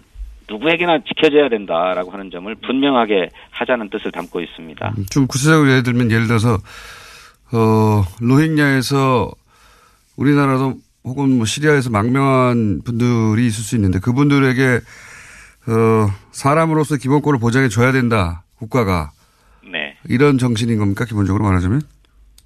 [0.50, 4.96] 누구에게나 지켜져야 된다라고 하는 점을 분명하게 하자는 뜻을 담고 있습니다.
[5.12, 6.58] 좀 구체적으로 예를 들면 예를 들어서
[7.52, 9.32] 어 로힝야에서
[10.18, 14.80] 우리나라도 혹은 뭐 시리아에서 망명한 분들이 있을 수 있는데 그분들에게
[15.68, 19.12] 어 사람으로서 기본권을 보장해 줘야 된다 국가가
[19.70, 19.98] 네.
[20.08, 21.82] 이런 정신인 겁니까 기본적으로 말하자면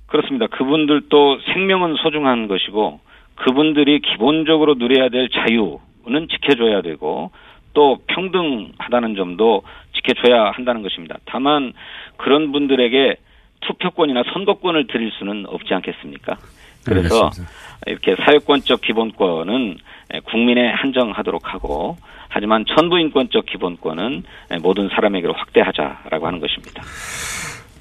[0.07, 0.47] 그렇습니다.
[0.47, 2.99] 그분들도 생명은 소중한 것이고
[3.35, 7.31] 그분들이 기본적으로 누려야 될 자유 는 지켜줘야 되고
[7.73, 9.63] 또 평등하다는 점도
[9.93, 11.17] 지켜줘야 한다는 것입니다.
[11.25, 11.73] 다만
[12.17, 13.15] 그런 분들에게
[13.61, 16.37] 투표권이나 선거권을 드릴 수는 없지 않겠습니까?
[16.85, 17.53] 그래서 알겠습니다.
[17.87, 19.77] 이렇게 사회권적 기본권은
[20.25, 21.97] 국민에 한정하도록 하고
[22.29, 24.23] 하지만 천부인권적 기본권은
[24.61, 26.83] 모든 사람에게로 확대하자라고 하는 것입니다.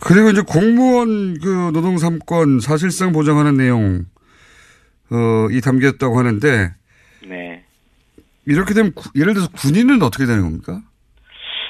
[0.00, 4.04] 그리고 이제 공무원 그 노동 3권 사실상 보장하는 내용
[5.11, 6.82] 어, 이 담겼다고 하는데 네.
[8.46, 10.81] 이렇게 되면 구- 예를 들어서 군인은 어떻게 되는 겁니까?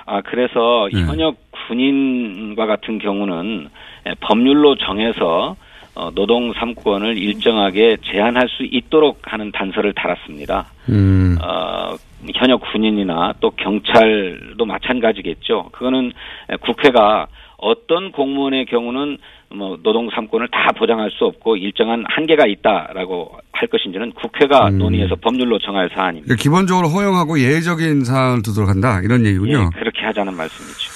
[0.06, 1.00] 아, 그래서 네.
[1.02, 1.36] 현역
[1.68, 3.68] 군인과 같은 경우는
[4.08, 5.56] 예, 법률로 정해서
[5.94, 10.66] 어, 노동 3권을 일정하게 제한할 수 있도록 하는 단서를 달았습니다.
[10.88, 11.36] 음.
[11.42, 11.94] 어,
[12.34, 15.68] 현역 군인이나 또 경찰도 마찬가지겠죠.
[15.72, 16.12] 그거는
[16.50, 17.26] 에, 국회가
[17.58, 19.18] 어떤 공무원의 경우는
[19.54, 24.78] 뭐 노동 3권을 다 보장할 수 없고 일정한 한계가 있다라고 할 것인지는 국회가 음.
[24.78, 26.26] 논의해서 법률로 정할 사안입니다.
[26.26, 29.70] 그러니까 기본적으로 허용하고 예외적인 사항을 두도록 한다 이런 얘기군요.
[29.74, 30.90] 예, 그렇게 하자는 말씀이죠.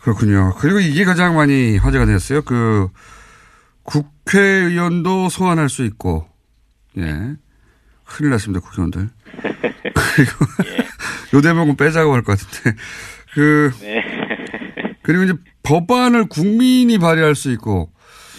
[0.00, 0.52] 그렇군요.
[0.58, 2.42] 그리고 이게 가장 많이 화제가 됐어요.
[2.42, 2.88] 그
[3.84, 6.26] 국회의원도 소환할 수 있고,
[6.98, 7.04] 예.
[8.04, 9.08] 큰일 났습니다, 국회의원들.
[9.94, 10.44] 그리고
[11.34, 12.76] 요 대목은 빼자고 할 것 같은데.
[13.32, 14.04] 그, 네.
[15.02, 17.91] 그리고 이제 법안을 국민이 발의할 수 있고,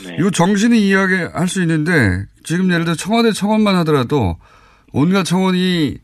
[0.06, 0.18] 네.
[0.20, 4.38] 이 정신이 이야기할 수 있는데, 지금 예를 들어 청와대 청원만 하더라도,
[4.92, 5.98] 온갖 청원이,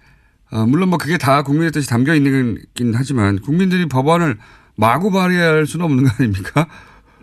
[0.52, 4.38] 어, 물론 뭐 그게 다 국민의 뜻이 담겨 있는 긴 하지만, 국민들이 법안을
[4.78, 6.68] 마구 발의할 수는 없는 거 아닙니까?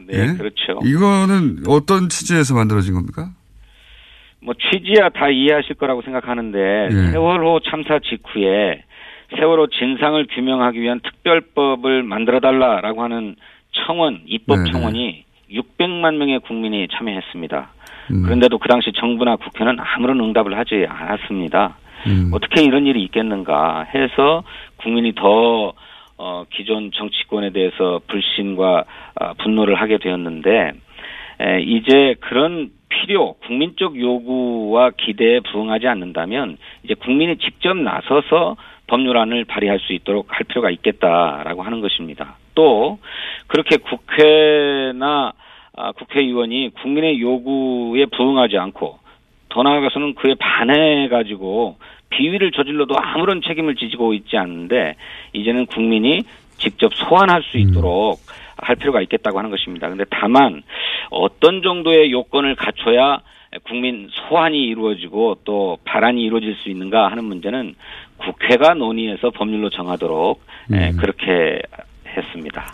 [0.06, 0.36] 네, 예?
[0.36, 0.80] 그렇죠.
[0.84, 3.30] 이거는 어떤 취지에서 만들어진 겁니까?
[4.40, 6.58] 뭐 취지야 다 이해하실 거라고 생각하는데
[6.92, 7.10] 예.
[7.10, 8.84] 세월호 참사 직후에
[9.36, 13.34] 세월호 진상을 규명하기 위한 특별법을 만들어 달라라고 하는
[13.72, 14.70] 청원 입법 네네.
[14.70, 17.70] 청원이 600만 명의 국민이 참여했습니다.
[18.12, 18.22] 음.
[18.22, 21.76] 그런데도 그 당시 정부나 국회는 아무런 응답을 하지 않았습니다.
[22.06, 22.30] 음.
[22.32, 24.44] 어떻게 이런 일이 있겠는가 해서
[24.76, 25.72] 국민이 더
[26.18, 28.85] 어, 기존 정치권에 대해서 불신과
[29.16, 30.72] 아, 분노를 하게 되었는데
[31.40, 38.56] 에, 이제 그런 필요, 국민적 요구와 기대에 부응하지 않는다면 이제 국민이 직접 나서서
[38.87, 42.37] 법률안을 발의할 수 있도록 할 필요가 있겠다라고 하는 것입니다.
[42.57, 42.99] 또
[43.47, 45.33] 그렇게 국회나
[45.77, 48.99] 아, 국회의원이 국민의 요구에 부응하지 않고
[49.51, 51.77] 더 나아가서는 그에 반해 가지고
[52.11, 54.97] 비위를 저질러도 아무런 책임을 지지고 있지 않는데
[55.33, 56.23] 이제는 국민이
[56.57, 58.21] 직접 소환할 수 있도록
[58.57, 59.88] 할 필요가 있겠다고 하는 것입니다.
[59.88, 60.62] 근데 다만
[61.11, 63.21] 어떤 정도의 요건을 갖춰야
[63.64, 67.75] 국민 소환이 이루어지고 또 발안이 이루어질 수 있는가 하는 문제는
[68.16, 70.42] 국회가 논의해서 법률로 정하도록
[70.73, 71.61] 에, 그렇게
[72.16, 72.70] 했습니다.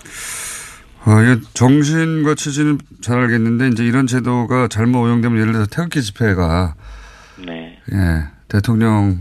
[1.05, 6.75] 어, 이 정신과 취지는 잘 알겠는데 이제 이런 제도가 잘못 오용되면 예를 들어서 태극기 집회가
[7.39, 7.79] 네.
[7.93, 9.21] 예, 대통령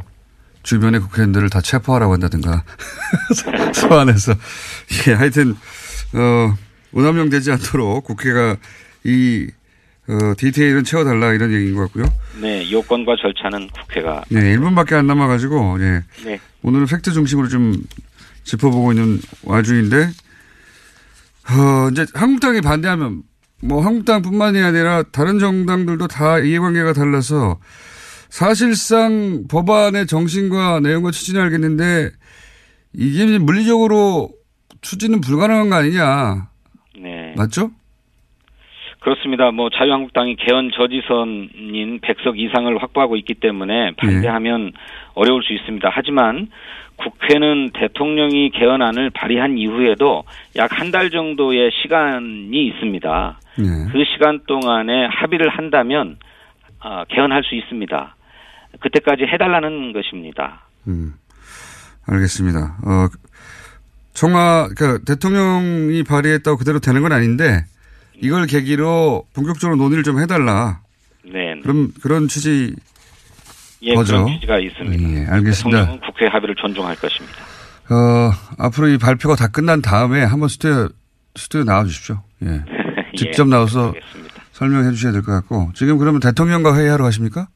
[0.64, 2.64] 주변의 국회의원들을 다 체포하라고 한다든가
[3.74, 4.34] 소환해서
[5.08, 5.56] 예, 하여튼
[6.14, 6.56] 어,
[6.94, 8.58] 오남용 되지 않도록 국회가
[9.04, 9.48] 이
[10.08, 12.06] 어, 디테일은 채워달라 이런 얘기인 것 같고요.
[12.42, 16.40] 네, 요건과 절차는 국회가 네, 1분밖에 안 남아가지고 예, 네.
[16.62, 17.74] 오늘은 팩트 중심으로 좀
[18.44, 23.24] 짚어보고 있는 와중인데, 어, 이제 한국당이 반대하면,
[23.64, 27.60] 뭐 한국당뿐만이 아니라 다른 정당들도 다 이해관계가 달라서
[28.30, 32.12] 사실상 법안의 정신과 내용과 취지는 알겠는데
[32.94, 34.30] 이게 물리적으로
[34.82, 36.48] 추진은 불가능한 거 아니냐.
[36.98, 37.34] 네.
[37.38, 37.72] 맞죠?
[39.02, 39.52] 그렇습니다.
[39.52, 44.74] 뭐 자유한국당이 개헌 저지선인 100석 이상을 확보하고 있기 때문에 반대하면
[45.14, 45.90] 어려울 수 있습니다.
[45.92, 46.50] 하지만
[47.04, 50.24] 국회는 대통령이 개헌안을 발의한 이후에도
[50.56, 53.40] 약 한 달 정도의 시간이 있습니다.
[53.58, 53.66] 네.
[53.92, 56.18] 그 시간 동안에 합의를 한다면
[56.80, 58.16] 아, 개헌할 수 있습니다.
[58.80, 60.66] 그때까지 해달라는 것입니다.
[60.88, 61.14] 음,
[62.08, 62.60] 알겠습니다.
[62.86, 63.08] 어,
[64.14, 67.64] 청와, 그러니까 대통령이 발의했다고 그대로 되는 건 아닌데
[68.16, 70.80] 이걸 계기로 본격적으로 논의를 좀 해달라.
[71.24, 71.60] 네.
[71.62, 72.76] 그럼 그런 취지
[73.84, 74.14] 예, 거죠.
[74.26, 75.04] 그런 취지가 있습니다.
[75.22, 75.80] 예, 알겠습니다.
[75.80, 77.38] 대통령은 국회 합의를 존중할 것입니다.
[77.90, 80.90] 어, 앞으로 이 발표가 다 끝난 다음에 한번 스튜디오,
[81.36, 82.22] 스튜디오 나와 주십시오.
[82.44, 82.64] 예.
[83.16, 84.42] 직접 나와서 알겠습니다.
[84.54, 87.48] 설명해 주셔야 될 것 같고 지금 그러면 대통령과 회의하러 가십니까?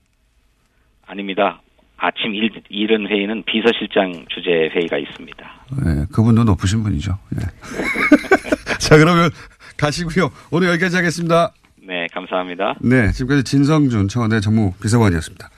[1.08, 1.62] 아닙니다.
[1.98, 5.52] 아침 일, 이른 회의는 비서실장 주재 회의가 있습니다.
[5.86, 7.18] 예, 그분도 높으신 분이죠.
[7.36, 7.40] 예.
[8.80, 9.30] 자, 그러면
[9.78, 10.30] 가시고요.
[10.52, 11.54] 오늘 여기까지 하겠습니다.
[11.88, 12.76] 네, 감사합니다.
[12.82, 15.50] 네, 지금까지 진성준 청와대 정무 비서관이었습니다.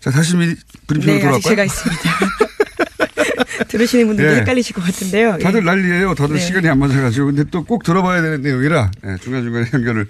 [0.00, 0.54] 자, 다시 미,
[0.86, 1.40] 브리핑으로 네, 돌아갈까요?
[1.50, 2.10] 제가 있습니다.
[3.68, 4.36] 들으시는 분들도 예.
[4.40, 5.36] 헷갈리실 것 같은데요.
[5.38, 5.42] 예.
[5.42, 6.14] 다들 난리예요.
[6.14, 6.40] 다들 네.
[6.40, 7.26] 시간이 안 맞아가지고.
[7.26, 10.06] 근데 또 꼭 들어봐야 되는 내용이라 예, 중간중간에 연결을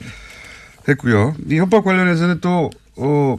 [0.89, 1.35] 했고요.
[1.49, 3.37] 이 헌법 관련해서는 또, 어,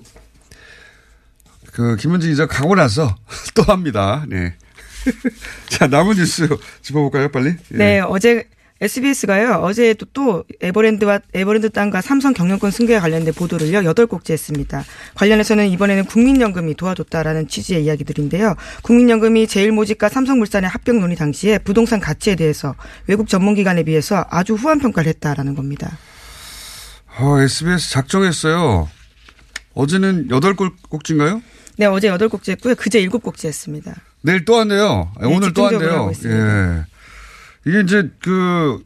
[1.71, 3.15] 그, 김은지 기자 가고 나서
[3.55, 4.25] 또 합니다.
[4.27, 4.53] 네.
[5.69, 6.47] 자, 남은 뉴스
[6.81, 7.55] 짚어볼까요, 빨리?
[7.73, 7.77] 예.
[7.77, 8.47] 네, 어제
[8.81, 9.59] SBS가요.
[9.61, 13.83] 어제 또, 또 에버랜드와 에버랜드 땅과 삼성 경영권 승계와 관련된 보도를요.
[13.85, 14.83] 여덟 곡지 했습니다.
[15.15, 18.55] 관련해서는 이번에는 국민연금이 도와줬다라는 취지의 이야기들인데요.
[18.81, 22.73] 국민연금이 제일모직과 삼성물산의 합병 논의 당시에 부동산 가치에 대해서
[23.05, 25.97] 외국 전문기관에 비해서 아주 후한 평가를 했다라는 겁니다.
[27.19, 28.89] 어, SBS 작정했어요.
[29.75, 31.41] 어제는 여덟 곡- 곡지인가요?
[31.77, 32.75] 네, 어제 여덟 곡지 했고요.
[32.75, 33.93] 그제 일곱 곡지 했습니다.
[34.23, 35.11] 내일 또 한대요.
[35.19, 36.11] 네, 오늘 또 한대요.
[36.25, 36.83] 예.
[37.65, 38.83] 이게 이제 그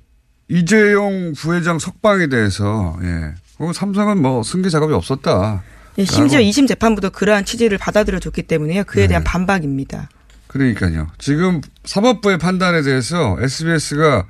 [0.48, 3.34] 이재용 부회장 석방에 대해서 예.
[3.58, 5.64] 어, 삼성은 뭐 승계 작업이 없었다.
[5.98, 6.50] 예, 심지어 라고.
[6.50, 8.84] 2심 재판부도 그러한 취지를 받아들여 줬기 때문에요.
[8.84, 9.08] 그에 네.
[9.10, 10.10] 대한 반박입니다.
[10.48, 11.08] 그러니까요.
[11.18, 14.26] 지금 사법부의 판단에 대해서 SBS가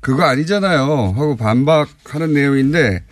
[0.00, 0.80] 그거 아니잖아요.
[1.16, 3.04] 하고 반박하는 내용인데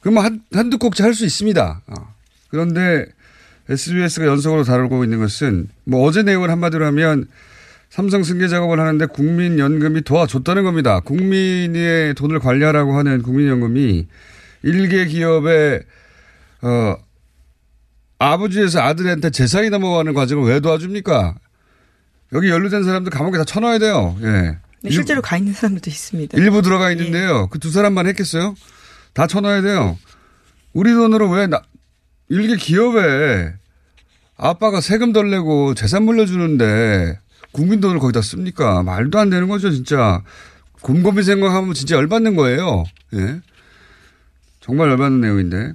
[0.00, 1.82] 그러면 한, 한두 꼭지 할 수 있습니다.
[1.86, 2.14] 어.
[2.48, 3.04] 그런데
[3.68, 7.28] SBS가 연속으로 다루고 있는 것은 뭐 어제 내용을 한마디로 하면
[7.90, 11.00] 삼성 승계 작업을 하는데 국민연금이 도와줬다는 겁니다.
[11.00, 14.06] 국민의 돈을 관리하라고 하는 국민연금이
[14.62, 15.82] 일개 기업의
[16.62, 16.96] 어
[18.18, 21.34] 아버지에서 아들한테 재산이 넘어가는 과정을 왜 도와줍니까?
[22.32, 24.16] 여기 연루된 사람들 감옥에 다 쳐넣어야 돼요.
[24.22, 24.58] 예.
[24.82, 26.38] 네, 실제로 가 있는 사람들도 있습니다.
[26.38, 27.48] 일부 들어가 있는데요.
[27.48, 28.54] 그두 사람만 했겠어요?
[29.14, 29.98] 다 쳐넣어야 돼요.
[30.72, 31.60] 우리 돈으로 왜 나,
[32.28, 33.52] 일개 기업에
[34.36, 37.18] 아빠가 세금 덜 내고 재산 물려주는데
[37.52, 38.82] 국민 돈을 거기다 씁니까?
[38.82, 40.22] 말도 안 되는 거죠, 진짜.
[40.82, 42.84] 곰곰이 생각하면 진짜 열받는 거예요.
[43.14, 43.40] 예.
[44.60, 45.72] 정말 열받는 내용인데.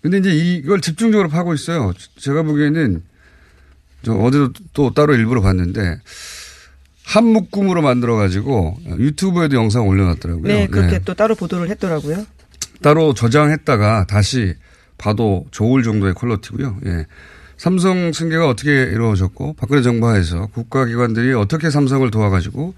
[0.00, 1.92] 근데 이제 이걸 집중적으로 파고 있어요.
[2.18, 3.02] 제가 보기에는
[4.02, 6.00] 저 어제도 또 따로 일부러 봤는데
[7.04, 10.42] 한 묶음으로 만들어 가지고 유튜브에도 영상 올려놨더라고요.
[10.42, 11.04] 네, 그렇게 네.
[11.04, 12.26] 또 따로 보도를 했더라고요.
[12.80, 14.54] 따로 저장했다가 다시
[14.98, 16.78] 봐도 좋을 정도의 퀄리티고요.
[16.86, 17.06] 예.
[17.62, 22.74] 삼성 승계가 어떻게 이루어졌고 박근혜 정부 하에서 국가기관들이 어떻게 삼성을 도와가지고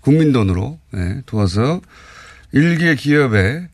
[0.00, 1.82] 국민 돈으로 예, 도와서
[2.52, 3.68] 일개 기업에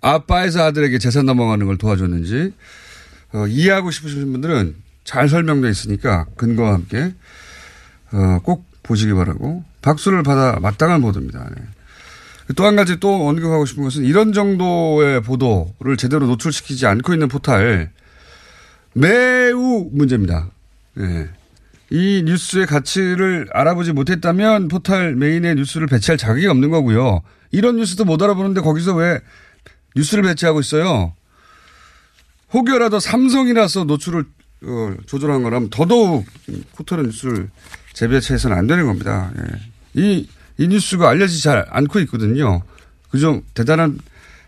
[0.00, 2.54] 아빠에서 아들에게 재산 넘어가는 걸 도와줬는지
[3.34, 7.12] 어, 이해하고 싶으신 분들은 잘 설명되어 있으니까 근거와 함께
[8.10, 11.46] 어, 꼭 보시기 바라고 박수를 받아 마땅한 보도입니다.
[11.54, 11.62] 네.
[12.56, 17.90] 또한 가지 또 언급하고 싶은 것은 이런 정도의 보도를 제대로 노출시키지 않고 있는 포탈
[18.94, 20.50] 매우 문제입니다.
[20.98, 21.28] 예.
[21.90, 27.22] 이 뉴스의 가치를 알아보지 못했다면 포탈 메인의 뉴스를 배치할 자격이 없는 거고요.
[27.50, 29.20] 이런 뉴스도 못 알아보는데 거기서 왜
[29.94, 31.14] 뉴스를 배치하고 있어요?
[32.52, 34.24] 혹여라도 삼성이라서 노출을
[34.62, 36.24] 어, 조절한 거라면 더더욱
[36.76, 37.50] 포털의 뉴스를
[37.92, 39.30] 재배치해서는 안 되는 겁니다.
[39.36, 40.00] 예.
[40.00, 42.62] 이, 이 뉴스가 알려지지 잘 않고 있거든요.
[43.10, 43.98] 그좀 대단한,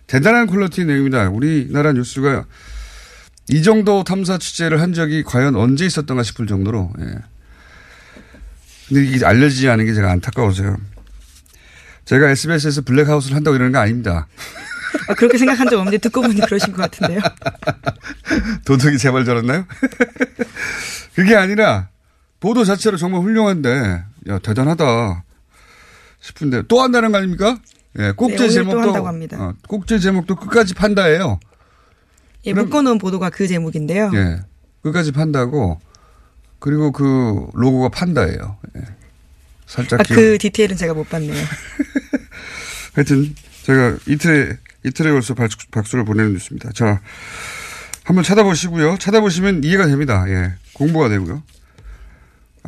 [0.06, 1.28] 대단한 quality의 내용입니다.
[1.28, 2.46] 우리나라 뉴스가
[3.48, 7.04] 이 정도 탐사 취재를 한 적이 과연 언제 있었던가 싶을 정도로, 예.
[8.88, 10.76] 근데 이게 알려지지 않은 게 제가 안타까워서요.
[12.04, 14.28] 제가 SBS에서 블랙하우스를 한다고 이러는 거 아닙니다.
[15.08, 17.20] 아, 그렇게 생각한 적 없는데 듣고 보니 그러신 것 같은데요.
[18.64, 19.66] 도둑이 제발 저랬나요?
[21.14, 21.88] 그게 아니라
[22.40, 25.24] 보도 자체로 정말 훌륭한데 야 대단하다
[26.20, 27.58] 싶은데 또 한다는 거 아닙니까?
[27.98, 29.36] 예, 꼭지 네, 제목도 한다고 합니다.
[29.40, 31.40] 어, 꼭지 제목도 끝까지 판다예요.
[32.46, 34.10] 예, 묶어놓은 보도가 그 제목인데요.
[34.14, 34.40] 예,
[34.82, 35.80] 끝까지 판다고
[36.58, 38.56] 그리고 그 로고가 판다예요.
[38.76, 38.80] 예.
[39.66, 41.34] 살짝 아, 기억- 그 디테일은 제가 못 봤네요.
[42.94, 46.70] 하여튼 제가 이틀에 이틀에 걸쳐 박수, 박수를 보내는 뉴스입니다.
[46.72, 47.00] 자,
[48.04, 48.96] 한번 찾아보시고요.
[48.98, 50.24] 찾아보시면 이해가 됩니다.
[50.28, 51.42] 예, 공부가 되고요.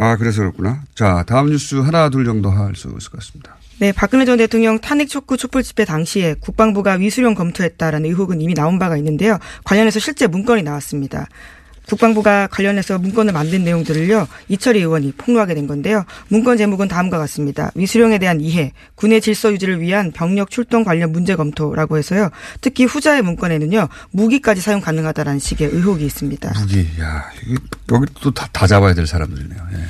[0.00, 0.82] 아, 그래서 그렇구나.
[0.94, 3.56] 자, 다음 뉴스 하나 둘 정도 할 수 있을 것 같습니다.
[3.80, 8.78] 네, 박근혜 전 대통령 탄핵 촉구 촛불 집회 당시에 국방부가 위수령 검토했다라는 의혹은 이미 나온
[8.78, 9.38] 바가 있는데요.
[9.64, 11.26] 관련해서 실제 문건이 나왔습니다.
[11.88, 16.05] 국방부가 관련해서 문건을 만든 내용들을요, 이철희 의원이 폭로하게 된 건데요.
[16.29, 17.70] 문건 제목은 다음과 같습니다.
[17.74, 22.31] 위수령에 대한 이해, 군의 질서 유지를 위한 병력 출동 관련 문제 검토라고 해서요.
[22.61, 26.53] 특히 후자의 문건에는요, 무기까지 사용 가능하다라는 식의 의혹이 있습니다.
[26.61, 27.24] 무기, 야,
[27.90, 29.68] 여기 또 다, 다 잡아야 될 사람들이네요.
[29.72, 29.85] 예.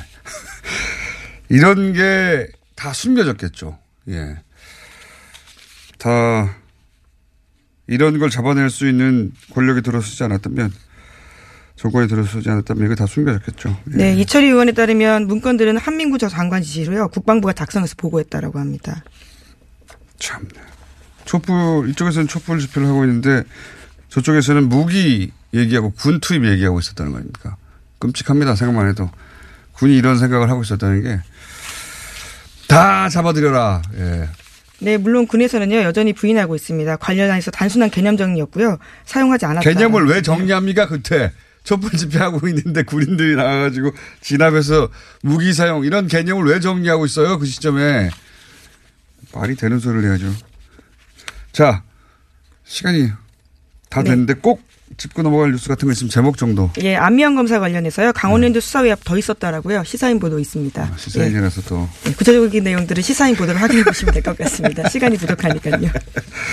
[1.55, 3.77] 이런 게 다 숨겨졌겠죠.
[4.07, 4.37] 예.
[5.97, 6.55] 다
[7.87, 10.71] 이런 걸 잡아낼 수 있는 권력이 들어서지 않았다면
[11.79, 13.69] 정권이 들어서지 않았다면 이거 다 숨겨졌겠죠.
[13.93, 13.97] 예.
[13.97, 17.07] 네, 이철희 의원에 따르면 문건들은 한민구 전 장관 지시로요.
[17.07, 19.03] 국방부가 작성해서 보고했다라고 합니다.
[20.17, 20.47] 참.
[21.23, 23.43] 촛불 이쪽에서는 촛불 집회를 하고 있는데
[24.09, 27.55] 저쪽에서는 무기 얘기하고 군 투입 얘기하고 있었다는 거 아닙니까?
[27.99, 28.55] 끔찍합니다.
[28.55, 29.09] 생각만 해도
[29.73, 31.19] 군이 이런 생각을 하고 있었다는 게
[32.69, 33.81] 다 잡아들여라.
[33.97, 34.29] 예.
[34.81, 36.95] 네, 물론 군에서는요 여전히 부인하고 있습니다.
[36.97, 38.77] 관련해서 단순한 개념 정리였고요.
[39.05, 39.61] 사용하지 않았다.
[39.61, 41.31] 개념을 왜 정리합니까 그때
[41.69, 44.89] 촛불 집회하고 있는데 군인들이 나와가지고 진압해서
[45.21, 48.09] 무기 사용 이런 개념을 왜 정리하고 있어요 그 시점에
[49.35, 50.33] 말이 되는 소리를 해야죠.
[51.51, 51.83] 자
[52.65, 53.11] 시간이
[53.91, 54.09] 다 네.
[54.09, 54.63] 됐는데 꼭
[54.97, 58.13] 짚고 넘어갈 뉴스 같은 거 있으면 제목 정도 예, 안미영 검사 관련해서요.
[58.13, 59.83] 강원랜드 수사위에 더 있었다라고요.
[59.83, 60.81] 시사인 보도 있습니다.
[60.81, 64.89] 아, 시사인이라서 또 예, 구체적인 내용들은 시사인 보도를 확인해 보시면 될 것 같습니다.
[64.89, 65.91] 시간이 부족하니까요.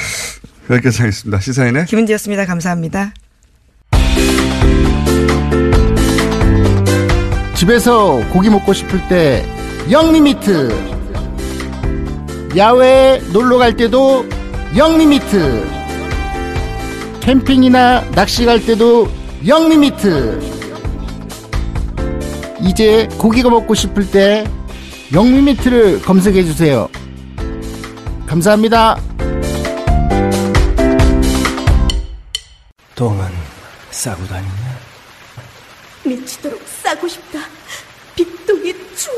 [0.68, 1.40] 여기까지 하겠습니다.
[1.40, 2.44] 시사인의 김은지였습니다.
[2.44, 3.14] 감사합니다.
[7.56, 9.42] 집에서 고기 먹고 싶을 때
[9.90, 10.68] 영리미트.
[12.54, 14.26] 야외에 놀러 갈 때도
[14.76, 15.66] 영리미트.
[17.20, 19.08] 캠핑이나 낚시 갈 때도
[19.46, 20.38] 영리미트.
[22.60, 24.44] 이제 고기가 먹고 싶을 때
[25.14, 26.88] 영리미트를 검색해 주세요.
[28.26, 29.00] 감사합니다.
[32.94, 33.26] 똥은
[33.90, 34.78] 싸고 다니냐?
[36.04, 37.40] 미치도록 싸고 싶다.
[38.14, 39.16] 빅동의 추억.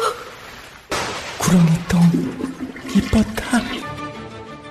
[1.38, 2.00] 구렁이 똥
[2.96, 3.58] 이뻤다.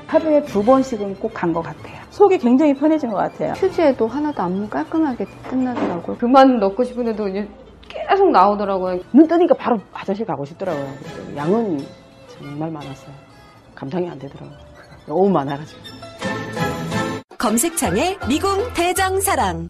[0.07, 2.01] 하루에 두 번씩은 꼭 간 것 같아요.
[2.10, 3.51] 속이 굉장히 편해진 것 같아요.
[3.53, 6.17] 휴지에도 하나도 안 깔끔하게 끝나더라고요.
[6.17, 7.47] 그만 넣고 싶은데도 이제
[7.88, 8.99] 계속 나오더라고요.
[9.13, 10.91] 눈 뜨니까 바로 화장실 가고 싶더라고요.
[10.99, 11.86] 그래서 양은
[12.29, 13.13] 정말 많았어요.
[13.75, 14.57] 감당이 안 되더라고요.
[15.05, 15.79] 너무 많아가지고.
[17.38, 19.69] 검색창에 미궁 대장사랑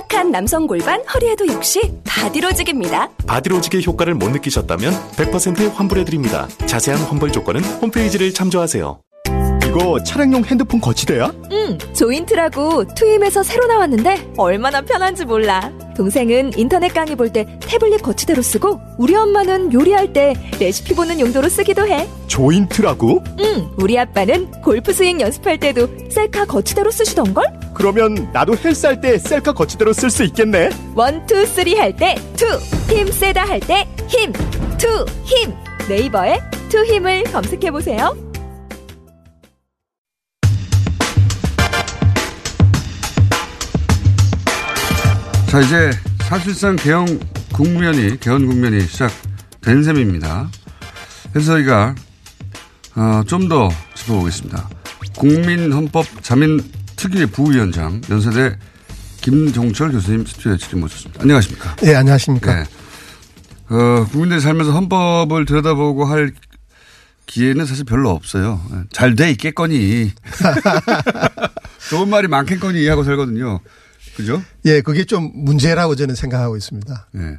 [0.00, 3.10] 삐딱한 남성 골반 허리에도 역시 바디로직입니다.
[3.26, 6.48] 바디로직의 효과를 못 느끼셨다면 100% 환불해드립니다.
[6.66, 9.00] 자세한 환불 조건은 홈페이지를 참조하세요.
[9.66, 11.32] 이거 차량용 핸드폰 거치대야?
[11.52, 15.70] 응, 조인트라고 투힘에서 새로 나왔는데 얼마나 편한지 몰라.
[15.96, 21.48] 동생은 인터넷 강의 볼 때 태블릿 거치대로 쓰고 우리 엄마는 요리할 때 레시피 보는 용도로
[21.48, 22.08] 쓰기도 해.
[22.26, 23.22] 조인트라고?
[23.38, 27.59] 응, 우리 아빠는 골프 스윙 연습할 때도 셀카 거치대로 쓰시던걸?
[27.84, 30.68] 그러면 나도 헬스 할 때 셀카 거치대로 쓸 수 있겠네.
[30.94, 32.44] one, two, three 할 때 two,
[32.94, 34.30] 힘 세다 할 때 힘,
[34.76, 35.54] 투, 힘.
[35.88, 36.38] 네이버에
[36.68, 38.14] 투 힘을 검색해 보세요.
[45.48, 45.90] 자 이제
[46.22, 47.18] 사실상 개헌
[47.52, 50.48] 국면이 개헌 국면이 시작된 셈입니다.
[51.32, 51.94] 그래서 저희가
[52.96, 54.68] 어, 좀 더 짚어보겠습니다.
[55.16, 56.60] 국민헌법 자민
[57.00, 58.58] 특위 부위원장 연세대
[59.22, 61.22] 김종철 교수님 스튜디오에 지금 모셨습니다.
[61.22, 61.76] 안녕하십니까?
[61.76, 62.54] 네, 안녕하십니까?
[62.54, 62.64] 네.
[63.74, 66.32] 어, 국민들이 살면서 헌법을 들여다보고 할
[67.24, 68.60] 기회는 사실 별로 없어요.
[68.92, 70.12] 잘 돼 있겠거니.
[71.88, 73.60] 좋은 말이 많겠거니 하고 살거든요.
[74.16, 74.42] 그죠?
[74.66, 77.08] 예, 그게 좀 문제라고 저는 생각하고 있습니다.
[77.16, 77.38] 예.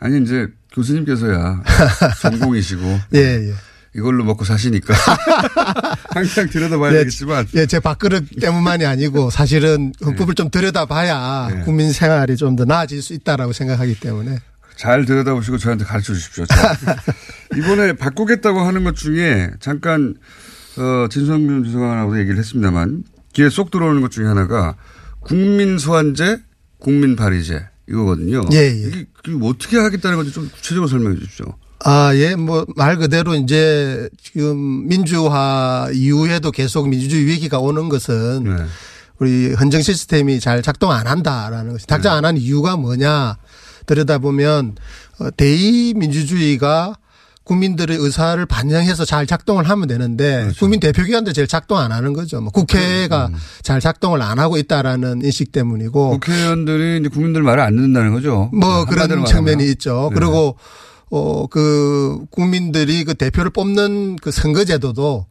[0.00, 1.62] 아니, 이제 교수님께서야
[2.20, 2.82] 전공이시고.
[3.14, 3.54] 예, 예.
[3.94, 4.94] 이걸로 먹고 사시니까.
[6.10, 7.46] 항상 들여다봐야 예, 되겠지만.
[7.54, 11.60] 예, 제 밥그릇 때문만이 아니고 사실은 헌법을 좀 들여다봐야 예.
[11.64, 14.38] 국민 생활이 좀 더 나아질 수 있다라고 생각하기 때문에.
[14.76, 16.44] 잘 들여다보시고 저한테 가르쳐 주십시오.
[16.46, 16.76] 자,
[17.56, 20.14] 이번에 바꾸겠다고 하는 것 중에 잠깐,
[20.76, 24.74] 어, 진성균 주석하고 얘기를 했습니다만 귀에 쏙 들어오는 것 중에 하나가
[25.20, 26.38] 국민 소환제,
[26.78, 28.42] 국민 발의제 이거거든요.
[28.52, 28.70] 예, 예.
[28.70, 31.46] 이게, 이게 어떻게 하겠다는 건지 좀 구체적으로 설명해 주십시오.
[31.84, 38.64] 아, 예, 뭐, 말 그대로 이제 지금 민주화 이후에도 계속 민주주의 위기가 오는 것은 네.
[39.18, 43.36] 우리 헌정 시스템이 잘 작동 안 한다라는 것이 작동 안 하는 이유가 뭐냐
[43.86, 44.76] 들여다보면
[45.20, 46.94] 어, 대의 민주주의가
[47.44, 52.42] 국민들의 의사를 반영해서 잘 작동을 하면 되는데 국민 대표기관도 제일 작동 안 하는 거죠.
[52.42, 53.30] 뭐 국회가
[53.62, 58.50] 잘 작동을 안 하고 있다라는 인식 때문이고 국회의원들이 이제 국민들 말을 안 듣는다는 거죠.
[58.52, 59.24] 뭐 한마디로 그런.
[59.24, 60.10] 측면이 있죠.
[60.12, 60.20] 네.
[60.20, 60.56] 그리고
[61.10, 65.26] 어 그 국민들이 그 대표를 뽑는 그 선거제도도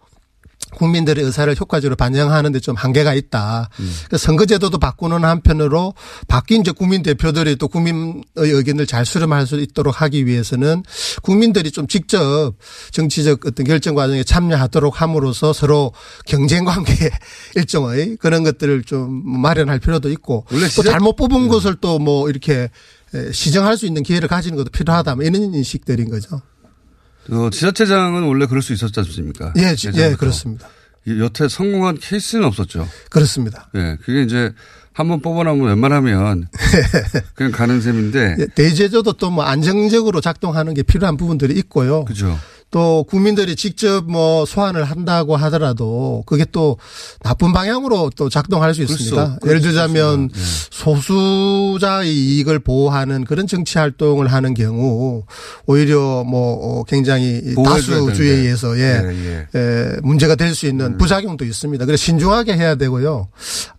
[0.76, 3.70] 국민들의 의사를 효과적으로 반영하는데 좀 한계가 있다.
[4.10, 5.94] 그 선거제도도 바꾸는 한편으로
[6.28, 10.84] 바뀐 이제 국민 대표들이 또 국민의 의견을 잘 수렴할 수 있도록 하기 위해서는
[11.22, 12.54] 국민들이 좀 직접
[12.92, 15.94] 정치적 어떤 결정 과정에 참여하도록 함으로써 서로
[16.26, 16.92] 경쟁 관계
[17.56, 22.70] 일종의 그런 것들을 좀 마련할 필요도 있고 또 잘못 뽑은 것을 또 뭐 이렇게 에,
[23.32, 25.16] 시정할 수 있는 기회를 가지는 것도 필요하다.
[25.16, 26.42] 뭐 이런 인식들인 거죠.
[27.30, 29.54] 어, 지자체장은 원래 그럴 수 있었지 않습니까?
[29.58, 30.14] 예, 지- 예.
[30.16, 30.68] 그렇습니다.
[31.06, 32.88] 이 여태 성공한 케이스는 없었죠.
[33.10, 33.70] 그렇습니다.
[33.76, 34.52] 예, 그게 이제
[34.94, 36.48] 한 번 뽑아놓으면 웬만하면
[37.36, 38.36] 그냥 가는 셈인데.
[38.40, 42.04] 예, 대제도도 또 뭐 안정적으로 작동하는 게 필요한 부분들이 있고요.
[42.06, 42.38] 그죠.
[42.70, 46.78] 또 국민들이 직접 뭐 소환을 한다고 하더라도 그게 또
[47.24, 49.40] 나쁜 방향으로 또 작동할 수 있습니다.
[49.46, 50.30] 예를 수 들자면.
[50.36, 50.42] 예.
[50.72, 55.24] 소수자의 이익을 보호하는 그런 정치 활동을 하는 경우
[55.66, 58.32] 오히려 뭐 어, 굉장히 다수주의에.
[58.36, 59.60] 의해서 예, 예, 예.
[59.60, 61.86] 에, 문제가 될 수 있는 부작용도 있습니다.
[61.86, 63.28] 그래서 신중하게 해야 되고요.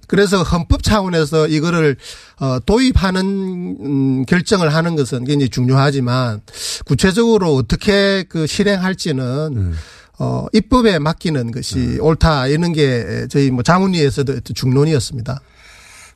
[0.08, 1.96] 그래서 헌법 차원에서 이거를
[2.40, 6.40] 어, 도입하는 음, 결정을 하는 것은 굉장히 중요하지만
[6.86, 9.74] 구체적으로 어떻게 그 실행할지는
[10.18, 15.40] 어, 입법에 맡기는 것이 옳다 이런 게 저희 뭐 자문위에서도 중론이었습니다.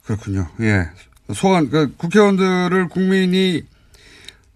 [0.04, 0.48] 그렇군요.
[0.60, 0.88] 예.
[1.34, 3.62] 소환, 그 국회의원들을 국민이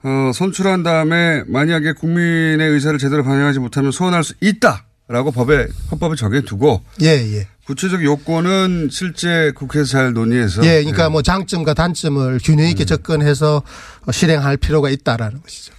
[0.03, 6.17] 어, 선출한 다음에 만약에 국민의 의사를 제대로 반영하지 못하면 소환할 수 있다 라고 법에 헌법에
[6.17, 7.47] 정해두고 예, 예.
[7.67, 13.63] 구체적 요건은 실제 국회에서 잘 논의해서 예, 그러니까 뭐 장점과 단점을 균형 있게 접근해서
[14.07, 15.73] 어, 실행할 필요가 있다라는 것이죠.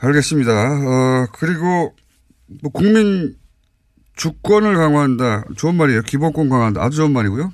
[0.00, 0.52] 알겠습니다.
[0.52, 1.94] 어, 그리고
[2.62, 3.36] 뭐 국민
[4.18, 5.44] 주권을 강화한다.
[5.56, 6.02] 좋은 말이에요.
[6.02, 6.82] 기본권 강화한다.
[6.82, 7.52] 아주 좋은 말이고요.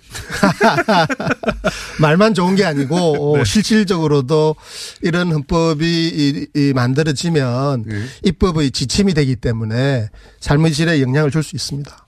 [2.01, 3.45] 말만 좋은 게 아니고 어, 네.
[3.45, 4.57] 실질적으로도
[5.03, 8.05] 이런 헌법이 이- 이 만들어지면 네.
[8.25, 10.09] 입법의 지침이 되기 때문에
[10.41, 12.07] 삶의 질에 영향을 줄 수 있습니다.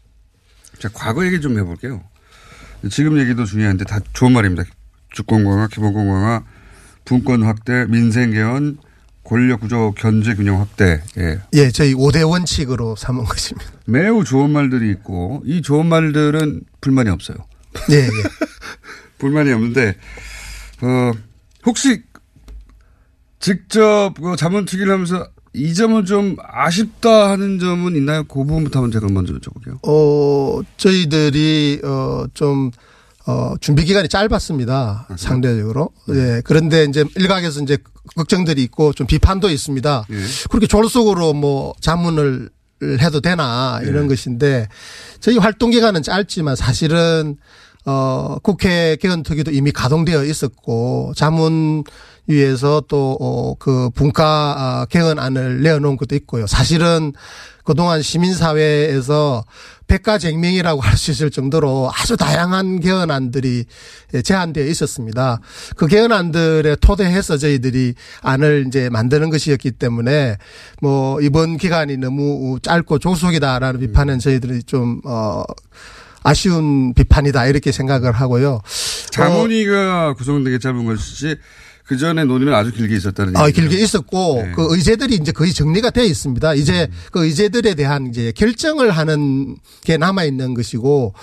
[0.79, 2.03] 자, 과거 얘기 좀 해볼게요.
[2.91, 4.65] 지금 얘기도 중요한데 다 좋은 말입니다.
[5.13, 6.43] 주권 강화, 기본권 강화,
[7.05, 8.79] 분권 확대, 민생 개헌,
[9.27, 11.03] 권력 구조 견제 균형 확대.
[11.19, 11.41] 예.
[11.55, 13.71] 예, 저희 5대 원칙으로 삼은 것입니다.
[13.87, 17.37] 매우 좋은 말들이 있고 이 좋은 말들은 불만이 없어요.
[17.91, 18.09] 예, 예.
[19.19, 19.97] 불만이 없는데
[20.83, 21.13] 어
[21.65, 22.03] 혹시
[23.41, 28.25] 직접 그 자문특위를 하면서 이 점은 좀 아쉽다 하는 점은 있나요?
[28.25, 29.79] 그 부분부터 한번 제가 먼저 여쭤볼게요.
[29.89, 32.71] 어, 저희들이, 어, 좀,
[33.27, 35.09] 어, 준비 기간이 짧았습니다.
[35.17, 35.91] 상대적으로.
[36.11, 36.43] 예.
[36.45, 37.79] 그런데 이제 일각에서 이제
[38.15, 40.07] 걱정들이 있고 좀 비판도 있습니다.
[40.49, 42.51] 그렇게 졸속으로 뭐 자문을
[43.01, 44.69] 해도 되나 이런 것인데
[45.21, 47.37] 저희 활동 기간은 짧지만 사실은
[47.85, 51.85] 어, 국회 개헌 특위도 이미 가동되어 있었고 자문
[52.27, 56.47] 위에서 또, 어, 그 분과 아, 개헌안을 내어놓은 것도 있고요.
[56.49, 57.13] 사실은
[57.65, 59.45] 그동안 시민사회에서
[59.87, 63.67] 백가쟁명이라고 할 수 있을 정도로 아주 다양한 개헌안들이
[64.25, 65.41] 제한되어 있었습니다.
[65.77, 70.39] 그 개헌안들에 토대해서 저희들이 안을 이제 만드는 것이었기 때문에
[70.81, 75.43] 뭐 이번 기간이 너무 짧고 조속이다라는 비판은 저희들이 좀, 어,
[76.23, 78.61] 아쉬운 비판이다 이렇게 생각을 하고요.
[79.11, 81.37] 자문위가 구성되게 짧은 것이지
[81.87, 83.69] 그 전에 논의는 아주 길게 있었다는 아, 얘기죠.
[83.69, 84.53] 길게 있었고 네.
[84.57, 86.55] 그 의제들이 이제 거의 정리가 되어 있습니다.
[86.55, 86.97] 이제 음.
[87.13, 91.15] 그 의제들에 대한 이제 결정을 하는 게 남아 있는 것이고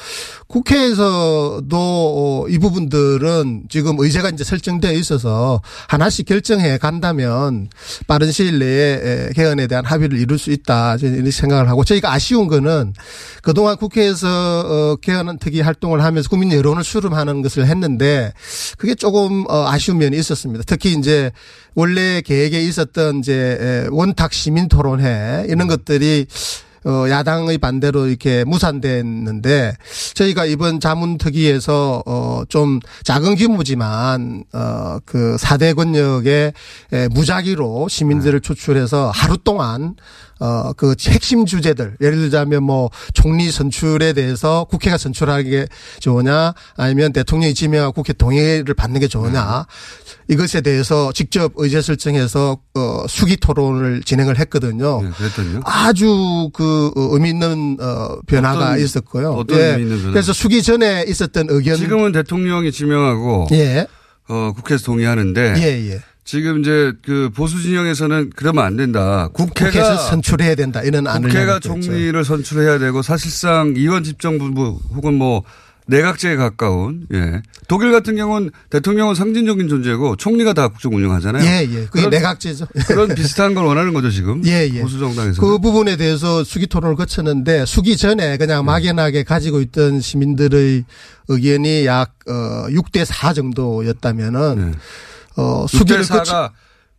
[0.47, 7.67] 국회에서도 어, 이 부분들은 지금 의제가 이제 설정되어 있어서 하나씩 결정해 간다면
[8.07, 12.13] 빠른 시일 내에 에, 개헌에 대한 합의를 이룰 수 있다 저는 이렇게 생각을 하고 저희가
[12.13, 12.93] 아쉬운 거는
[13.41, 18.31] 그동안 국회에서 어, 개헌 특위 활동을 하면서 국민 여론을 수렴하는 것을 했는데
[18.77, 20.52] 그게 조금 어, 아쉬운 면이 있었습니다.
[20.65, 21.31] 특히 이제
[21.75, 26.27] 원래 계획에 있었던 이제 에, 원탁 시민 토론회 이런 것들이
[26.85, 29.73] 어, 야당의 반대로 이렇게 무산됐는데
[30.15, 36.51] 저희가 이번 자문특위에서 어, 좀 작은 규모지만 어, 그 4대 권역에
[36.91, 39.95] 에, 무작위로 시민들을 추출해서 하루 동안
[40.39, 45.67] 어, 그 핵심 주제들, 예를 들자면 뭐 총리 선출에 대해서 국회가 선출하는 게
[45.99, 49.65] 좋으냐, 아니면 대통령이 지명하고 국회 동의를 받는 게 좋으냐,
[50.29, 55.01] 이것에 대해서 직접 의제 설정해서 어, 수기 토론을 진행을 했거든요.
[55.01, 55.61] 네, 그랬더니요.
[55.65, 59.31] 아주 그 어, 의미 있는 어, 변화가 어떤- 있었고요.
[59.33, 59.63] 어떤 예.
[59.71, 60.11] 의미 있는 변화?
[60.13, 63.85] 그래서 수기 전에 있었던 의견 지금은 대통령이 지명하고 예.
[64.29, 66.01] 어, 국회에서 동의하는데 예, 예.
[66.25, 69.29] 지금 이제 그 보수 진영에서는 그러면 안 된다.
[69.33, 71.59] 국회가 선출해야 된다 이런 안을 국회가.
[71.59, 75.43] 총리를 선출해야 되고 사실상 이원 집정부 혹은 뭐
[75.85, 77.41] 내각제에 가까운 예.
[77.67, 81.43] 독일 같은 경우는 대통령은 상징적인 존재고 총리가 다 국정 운영하잖아요.
[81.43, 81.85] 예, 예.
[81.87, 82.67] 그게 그런- 내각제죠.
[82.87, 84.41] 그런 비슷한 걸 원하는 거죠 지금.
[84.45, 84.81] 예, 예.
[84.81, 85.41] 보수 정당에서.
[85.41, 88.37] 그 부분에 대해서 수기 토론을 거쳤는데 수기 전에 네.
[88.37, 90.85] 그냥 막연하게 가지고 있던 시민들의
[91.27, 94.75] 의견이 약 어, 6대 4 정도였다면은
[95.35, 96.51] 어, 수기를 6대 거쳐 4가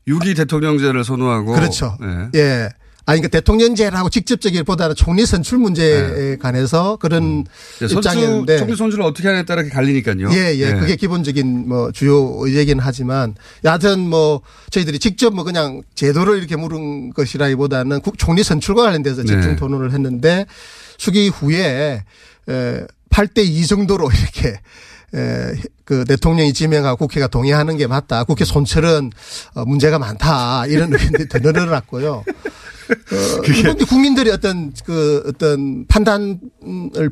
[0.08, 1.96] 6위 대통령제를 선호하고 그렇죠.
[2.02, 2.38] 예.
[2.38, 2.68] 예.
[3.06, 7.44] 아니, 그러니까 대통령제라고 직접적이기보다는 총리 선출 문제에 관해서 그런
[7.78, 8.56] 네, 선출, 입장이었는데.
[8.58, 10.30] 총리 선출을 어떻게 하냐에 따라 갈리니까요.
[10.32, 10.72] 예, 예.
[10.72, 17.12] 그게 기본적인 뭐 주요 의제긴 하지만 여하튼 뭐 저희들이 직접 뭐 그냥 제도를 이렇게 물은
[17.12, 19.56] 것이라기보다는 국- 총리 선출과 관련돼서 집중 네.
[19.56, 20.46] 토론을 했는데
[20.96, 22.02] 수기 후에
[22.48, 24.60] 에 8대 2 정도로 이렇게 에,
[25.84, 28.24] 그 대통령이 지명하고 국회가 동의하는 게 맞다.
[28.24, 29.10] 국회 손철은
[29.54, 30.66] 어, 문제가 많다.
[30.66, 32.12] 이런 의견들이 더 늘어났고요.
[32.14, 32.24] 어,
[33.48, 36.38] 이건 국민들이 어떤 그 어떤 판단을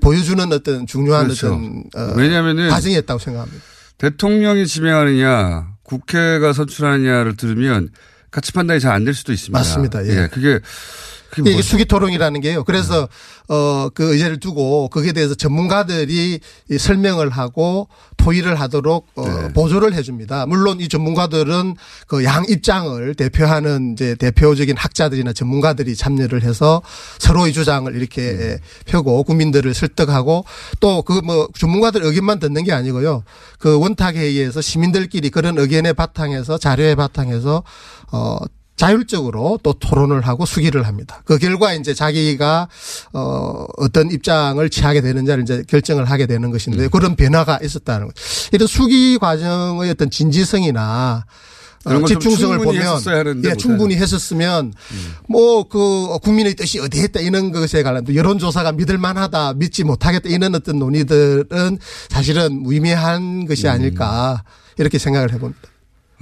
[0.00, 1.46] 보여주는 어떤 중요한 그렇죠.
[1.48, 3.62] 어떤 어, 왜냐하면은 과정이었다고 생각합니다.
[3.98, 7.90] 대통령이 지명하느냐 국회가 선출하느냐를 들으면
[8.30, 9.58] 같이 판단이 잘 안 될 수도 있습니다.
[9.58, 10.04] 맞습니다.
[10.06, 10.28] 예.
[10.28, 10.60] 그게 그게
[11.38, 11.62] 이게 뭐죠?
[11.66, 12.64] 수기 토론이라는 게요.
[12.64, 13.08] 그래서
[13.48, 19.52] 어그 의제를 두고 거기에 대해서 전문가들이 이 설명을 하고 토의를 하도록 어 네.
[19.52, 20.46] 보조를 해줍니다.
[20.46, 21.76] 물론 이 전문가들은
[22.06, 26.82] 그 양 입장을 대표하는 이제 대표적인 학자들이나 전문가들이 참여를 해서
[27.18, 28.58] 서로의 주장을 이렇게 네.
[28.86, 30.44] 펴고 국민들을 설득하고
[30.80, 33.22] 또 그 뭐 전문가들 의견만 듣는 게 아니고요.
[33.58, 37.62] 그 원탁 회의에서 시민들끼리 그런 의견의 바탕에서 자료의 바탕에서
[38.12, 38.36] 어
[38.82, 41.22] 자율적으로 또 토론을 하고 수기를 합니다.
[41.24, 42.68] 그 결과 이제 자기가
[43.12, 46.50] 어 어떤 입장을 취하게 되는지를 이제 결정을 하게 되는 음.
[46.50, 48.20] 것인데 그런 변화가 있었다는 거죠.
[48.50, 51.24] 이런 수기 과정의 어떤 진지성이나
[51.84, 54.72] 어, 집중성을 충분히 보면 예, 충분히 했었으면
[55.28, 60.56] 뭐그 국민의 뜻이 어디 했다 이런 것에 관한 여론 조사가 믿을 만하다 믿지 못하겠다 이런
[60.56, 61.78] 어떤 논의들은
[62.08, 64.42] 사실은 무의미한 것이 아닐까
[64.76, 65.71] 이렇게 생각을 해봅니다.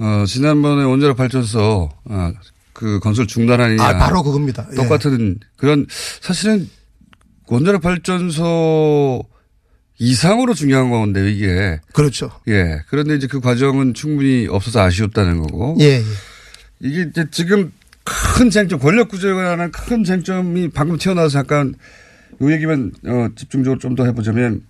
[0.01, 2.33] 어, 지난번에 원자력 발전소 아,
[2.73, 4.67] 그 건설 중단하느냐 아, 바로 그겁니다.
[4.71, 4.75] 예.
[4.75, 5.85] 똑같은 그런
[6.21, 6.67] 사실은
[7.47, 9.23] 원자력 발전소
[9.99, 12.31] 이상으로 중요한 건데 이게 그렇죠.
[12.47, 16.03] 예 그런데 이제 그 과정은 충분히 없어서 아쉬웠다는 거고 예, 예.
[16.79, 17.71] 이게 이제 지금
[18.03, 21.75] 큰 쟁점 권력 구조에 관한 큰 쟁점이 방금 튀어나와서 잠깐
[22.41, 24.63] 요 얘기만 어, 집중적으로 좀 더 해보자면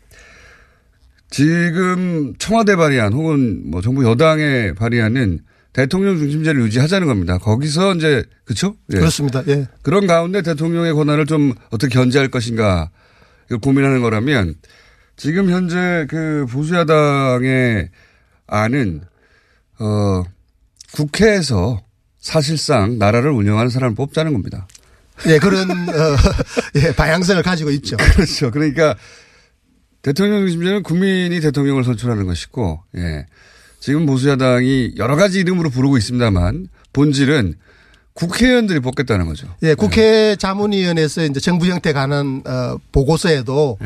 [1.32, 5.39] 지금 청와대 발의안 혹은 뭐 정부 여당에 발의하는
[5.73, 7.38] 대통령 중심제를 유지하자는 겁니다.
[7.38, 8.75] 거기서 이제 그렇죠?
[8.89, 9.41] 그렇습니다.
[9.47, 9.67] 예.
[9.82, 12.91] 그런 가운데 대통령의 권한을 좀 어떻게 견제할 것인가
[13.45, 14.55] 이걸 고민하는 거라면
[15.15, 17.89] 지금 현재 그 보수야당의
[18.47, 19.01] 안은
[19.79, 20.23] 어
[20.93, 21.82] 국회에서
[22.19, 24.67] 사실상 나라를 운영하는 사람을 뽑자는 겁니다.
[25.27, 26.17] 예, 그런 어,
[26.75, 27.95] 예, 방향성을 가지고 있죠.
[28.15, 28.51] 그렇죠.
[28.51, 28.95] 그러니까
[30.02, 33.26] 대통령 중심제는 국민이 대통령을 선출하는 것이고, 예.
[33.80, 37.56] 지금 보수야당이 여러 가지 이름으로 부르고 있습니다만 본질은
[38.14, 39.47] 국회의원들이 뽑겠다는 거죠.
[39.64, 43.80] 예, 국회 자문위원회에서 이제 정부 형태 관한 어, 보고서에도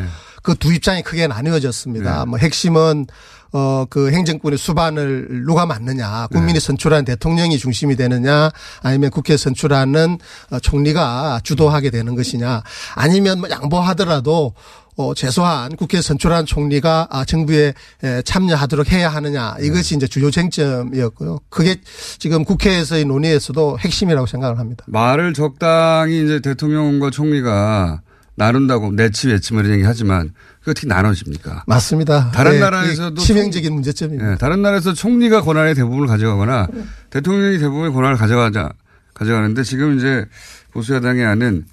[0.44, 2.26] 그두 입장이 크게 나뉘어졌습니다.
[2.26, 3.06] 뭐 핵심은
[3.54, 8.50] 어, 그 행정권의 수반을 누가 맡느냐, 국민이 선출한 대통령이 중심이 되느냐,
[8.82, 10.18] 아니면 국회 선출하는
[10.52, 12.64] 어, 총리가 주도하게 되는 것이냐,
[12.96, 14.54] 아니면 뭐 양보하더라도
[14.98, 17.74] 어, 최소한 국회 선출한 총리가 아, 정부에
[18.04, 21.40] 에, 참여하도록 해야 하느냐 이것이 이제 주요 쟁점이었고요.
[21.50, 21.76] 그게
[22.18, 24.86] 지금 국회에서의 논의에서도 핵심이라고 생각을 합니다.
[24.88, 28.02] 말을 적당히 이제 대통령과 총리가
[28.36, 31.64] 나눈다고 내치 외치 뭐 이런 얘기 하지만 그게 어떻게 나눠집니까?
[31.68, 32.32] 맞습니다.
[32.32, 34.32] 다른 예, 나라에서도 치명적인 문제점입니다.
[34.32, 36.68] 예, 다른 나라에서 총리가 권한의 대부분을 가져가거나
[37.10, 38.70] 대통령이 대부분의 권한을 가져가자
[39.14, 40.26] 가져가는데 지금 이제
[40.72, 41.66] 보수야당의 안은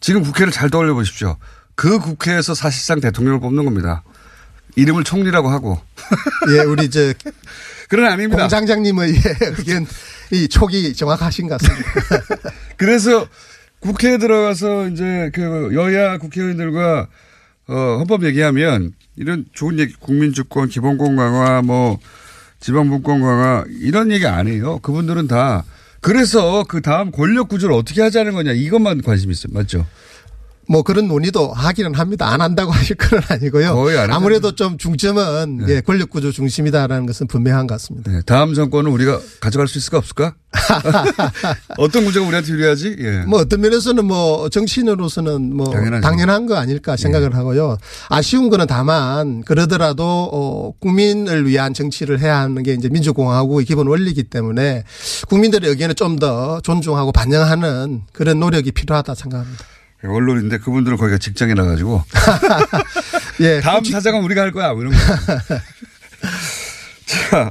[0.00, 1.36] 지금 국회를 잘 떠올려 보십시오.
[1.80, 4.02] 그 국회에서 사실상 대통령을 뽑는 겁니다.
[4.76, 5.80] 이름을 총리라고 하고.
[6.50, 7.00] 예, 우리 저
[7.88, 8.42] 그런 아닙니다.
[8.42, 9.20] 공장장님의 예,
[9.56, 9.86] 의견
[10.30, 11.90] 이 촉이 정확하신 것 같습니다.
[12.76, 13.26] 그래서
[13.78, 17.08] 국회에 들어가서 이제 그 여야 국회의원들과
[17.68, 21.98] 어, 헌법 얘기하면 이런 좋은 얘기, 국민주권, 기본권 강화, 뭐
[22.60, 24.80] 지방분권 강화 이런 얘기 안 해요.
[24.82, 25.64] 그분들은 다
[26.02, 29.54] 그래서 그 다음 권력 구조를 어떻게 하자는 거냐 이것만 관심 있어요.
[29.54, 29.86] 맞죠?
[30.70, 32.28] 뭐 그런 논의도 하기는 합니다.
[32.28, 33.74] 안 한다고 하실 건 아니고요.
[33.74, 38.10] 거의 안 아무래도 좀 중점은 예, 권력 구조 중심이다라는 것은 분명한 것 같습니다.
[38.12, 40.34] 네, 다음 정권은 우리가 가져갈 수 있을까 없을까?
[41.78, 42.96] 어떤 구조가 우리한테 유리하지?
[43.00, 43.10] 예.
[43.26, 46.02] 뭐 어떤 면에서는 뭐 정치인으로서는 뭐 당연하죠.
[46.02, 47.76] 당연한 거 아닐까 생각을 하고요.
[48.08, 54.24] 아쉬운 거는 다만 그러더라도 어 국민을 위한 정치를 해야 하는 게 이제 민주공화국의 기본 원리이기
[54.24, 54.84] 때문에
[55.28, 59.64] 국민들의 의견을 좀 더 존중하고 반영하는 그런 노력이 필요하다 생각합니다.
[60.04, 62.02] 언론인데 그분들은 거기가 직장이라 가지고
[63.40, 63.60] 예.
[63.60, 64.72] 다음 사장은 우리가 할 거야.
[64.72, 64.98] 뭐 이런 거.
[67.06, 67.50] 자,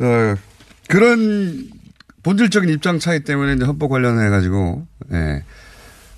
[0.00, 0.34] 어,
[0.88, 1.70] 그런
[2.22, 5.44] 본질적인 입장 차이 때문에 이제 헌법 관련해 가지고 예.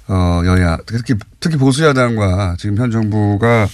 [0.09, 3.68] 어, 여야 특히 특히 보수 야당과 지금 현 정부가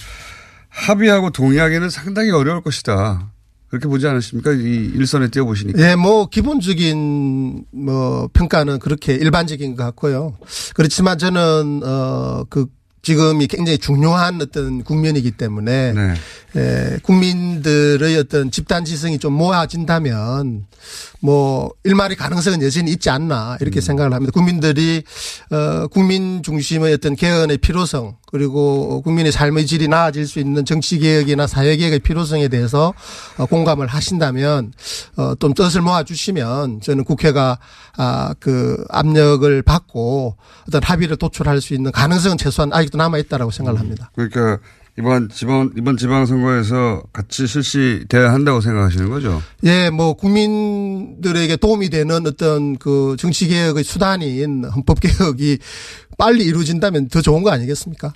[0.69, 3.31] 합의하고 동의하기는 상당히 어려울 것이다.
[3.69, 4.51] 그렇게 보지 않으십니까?
[4.53, 5.79] 이 일선에 뛰어보시니까.
[5.81, 10.35] 예, 뭐 기본적인 뭐 평가는 그렇게 일반적인 것 같고요.
[10.73, 12.67] 그렇지만 저는 어 그
[13.07, 16.13] 지금이 굉장히 중요한 어떤 국면이기 때문에 네.
[16.57, 20.65] 에, 국민들의 어떤 집단 지성이 좀 모아진다면
[21.21, 24.31] 뭐 일말의 가능성은 여전히 있지 않나 이렇게 생각을 합니다.
[24.33, 25.03] 국민들이
[25.51, 31.47] 어 국민 중심의 어떤 개헌의 필요성 그리고 국민의 삶의 질이 나아질 수 있는 정치 개혁이나
[31.47, 32.93] 사회 개혁의 필요성에 대해서
[33.37, 34.73] 어, 공감을 하신다면
[35.15, 37.57] 어좀 뜻을 모아 주시면 저는 국회가
[37.95, 40.35] 아그 압력을 받고
[40.67, 44.11] 어떤 합의를 도출할 수 있는 가능성은 최소한 아직도 남아 있다라고 생각을 합니다.
[44.13, 44.59] 그러니까
[44.99, 49.43] 이번 지방 이번 지방 선거에서 같이 실시돼야 한다고 생각하시는 거죠?
[49.63, 55.59] 예, 뭐 국민들에게 도움이 되는 어떤 그 정치 개혁의 수단인 헌법 개혁이
[56.17, 58.11] 빨리 이루어진다면 더 좋은 거 아니겠습니까?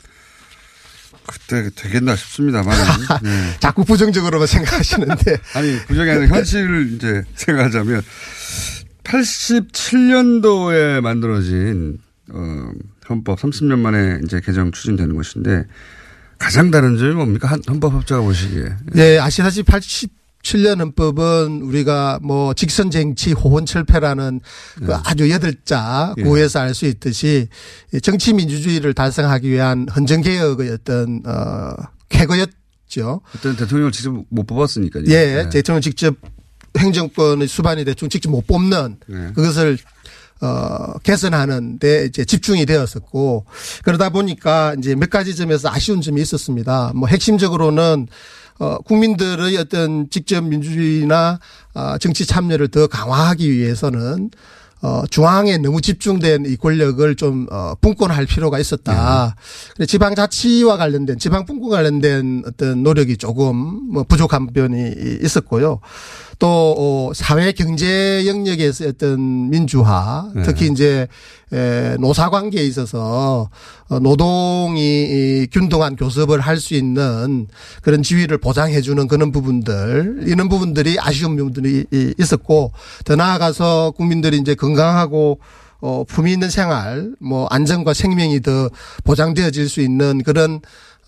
[1.28, 2.76] 그때 되겠나 싶습니다만.
[3.22, 3.30] 네.
[3.60, 5.38] 자꾸 부정적으로만 생각하시는데.
[5.54, 8.02] 아니 부정이 아니라 현실을 이제 생각하자면
[9.04, 12.00] 87년도에 만들어진
[12.32, 12.72] 어,
[13.08, 15.66] 헌법 30년 만에 이제 개정 추진되는 것인데
[16.42, 17.48] 가장 다른 점이 뭡니까?
[17.48, 18.64] 한, 헌법학자가 보시기에.
[18.96, 24.42] 예, 아시다시피 87년 헌법은 우리가 뭐 직선쟁치 호혼철폐라는
[24.84, 26.24] 그 아주 여덟 자 예.
[26.24, 27.48] 구에서 알수 있듯이
[28.02, 31.76] 정치 민주주의를 달성하기 위한 헌정개혁의 어떤 어
[32.10, 33.22] 쾌거였죠.
[33.34, 35.04] 그때는 대통령을 직접 못 뽑았으니까요.
[35.10, 35.50] 예, 네.
[35.50, 36.16] 대통령 직접
[36.76, 39.32] 행정권의 수반이 대충 직접 못 뽑는 네.
[39.36, 39.78] 그것을
[40.42, 43.46] 어, 개선하는 데 이제 집중이 되었었고
[43.84, 46.92] 그러다 보니까 이제 몇 가지 점에서 아쉬운 점이 있었습니다.
[46.96, 48.08] 뭐 핵심적으로는
[48.60, 51.40] 어, 국민들의 어떤 직접 민주주의나
[51.74, 54.30] 어, 정치 참여를 더 강화하기 위해서는
[54.84, 59.36] 어, 중앙에 너무 집중된 이 권력을 좀, 어, 분권할 필요가 있었다.
[59.76, 63.56] 근데 지방자치와 관련된, 지방분권 관련된 어떤 노력이 조금
[63.92, 65.80] 뭐 부족한 면이 있었고요.
[66.40, 70.42] 또, 어, 사회 경제 영역에서 어떤 민주화, 네.
[70.42, 71.08] 특히 이제, 에,
[72.00, 73.50] 노사 관계에 있어서
[73.90, 74.82] 어, 노동이
[75.44, 77.48] 이 균등한 교섭을 할 수 있는
[77.82, 82.72] 그런 지위를 보장해 주는 그런 부분들 이런 부분들이 아쉬운 부분들이 이- 있었고
[83.04, 85.40] 더 나아가서 국민들이 이제 건강하고
[85.84, 88.70] 어, 품위 있는 생활, 뭐, 안전과 생명이 더
[89.04, 90.62] 보장되어질 수 있는 그런,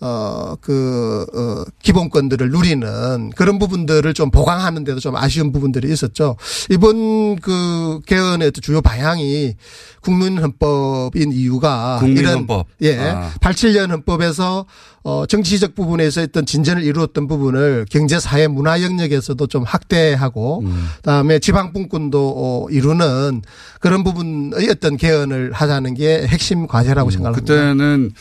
[0.06, 6.36] 어, 그, 어, 기본권들을 누리는 그런 부분들을 좀 보강하는 데도 좀 아쉬운 부분들이 있었죠.
[6.68, 9.54] 이번 그 개헌의 또 주요 방향이
[10.02, 12.66] 국민헌법인 이유가 국민헌법.
[12.80, 13.00] 이런, 예.
[13.00, 13.30] 아.
[13.40, 14.66] 87년 헌법에서
[15.04, 20.88] 어, 정치적 부분에서 어떤 진전을 이루었던 부분을 경제, 사회, 문화 영역에서도 좀 확대하고 음.
[20.96, 23.40] 그다음에 지방분권도 어, 이루는
[23.80, 27.40] 그런 부분의 어떤 개헌을 하자는 게 핵심 과제라고 생각합니다.
[27.40, 28.12] 그때는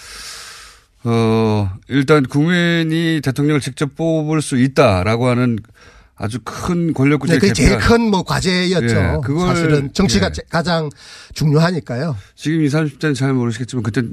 [1.06, 5.60] 어 일단 국민이 대통령을 직접 뽑을 수 있다라고 하는
[6.16, 8.96] 아주 큰 권력 구조 네, 그게 제일 큰 뭐 과제였죠.
[8.96, 10.32] 예, 그걸- 사실은 정치가 예.
[10.32, 10.90] 제- 가장
[11.34, 12.16] 중요하니까요.
[12.36, 14.04] 지금 20, 30대는 잘 모르시겠지만 그때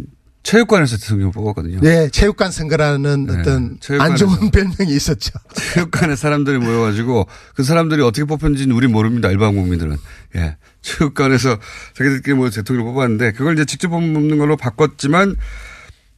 [0.42, 1.80] 체육관에서 대통령 뽑았거든요.
[1.80, 4.12] 네, 체육관 선거라는 네, 어떤 체육관에서.
[4.12, 5.30] 안 좋은 별명이 있었죠.
[5.54, 9.28] 체육관에 사람들이 모여가지고 그 사람들이 어떻게 뽑혔는지는 우리 모릅니다.
[9.30, 9.96] 일반 국민들은.
[10.36, 10.56] 예.
[10.80, 11.58] 체육관에서
[11.94, 15.36] 자기들끼리 모여 대통령 을 뽑았는데 그걸 이제 직접 뽑는 걸로 바꿨지만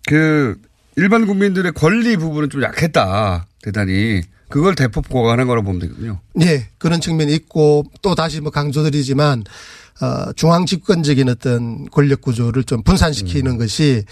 [0.07, 0.61] 그
[0.97, 3.47] 일반 국민들의 권리 부분은 좀 약했다.
[3.63, 4.23] 대단히.
[4.49, 6.21] 그걸 대폭 보강한 거라고 보면 되거든요.
[6.43, 9.45] 예, 그런 측면이 있고 또 다시 뭐 강조드리지만
[10.03, 14.05] 어, 중앙 집권적인 어떤 권력 구조를 좀 분산시키는 것이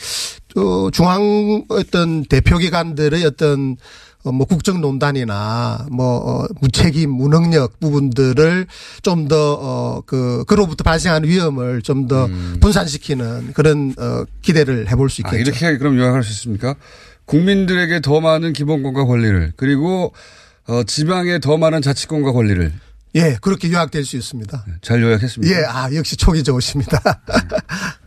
[0.48, 3.76] 또 중앙 어떤 대표 기관들의 어떤 어,
[4.24, 8.66] 뭐 국정농단이나 뭐 어, 무책임 무능력 부분들을
[9.02, 12.28] 좀 더어그 그로부터 발생하는 위험을 좀더
[12.60, 15.50] 분산시키는 그런 어 기대를 해볼 수 아, 있겠죠.
[15.50, 16.74] 이렇게 그럼 요약할 수 있습니까?
[17.24, 20.12] 국민들에게 더 많은 기본권과 권리를 그리고
[20.66, 22.72] 어, 지방에 더 많은 자치권과 권리를
[23.16, 24.64] 예, 그렇게 요약될 수 있습니다.
[24.82, 25.52] 잘 요약했습니다.
[25.52, 27.00] 예, 아 역시 촉이 좋으십니다.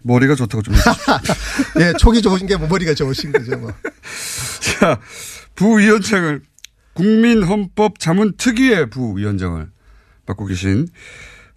[0.03, 0.73] 머리가 좋다고 좀.
[1.81, 3.73] 예, 촉이 좋으신 게 뭐 머리가 좋으신 거죠, 뭐.
[4.79, 4.97] 자,
[5.55, 6.41] 부위원장을
[6.93, 9.67] 국민헌법 자문 특위의 부위원장을
[10.25, 10.87] 맡고 계신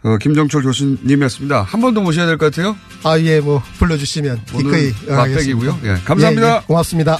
[0.05, 1.63] 어, 김정철 교수님이었습니다.
[1.63, 2.77] 한 번 더 모셔야 될 것 같아요.
[3.03, 4.93] 아, 예, 뭐 불러주시면 기꺼이.
[5.09, 5.79] 응하겠습니다.
[5.85, 6.49] 예, 감사합니다.
[6.53, 7.19] 예, 예, 고맙습니다.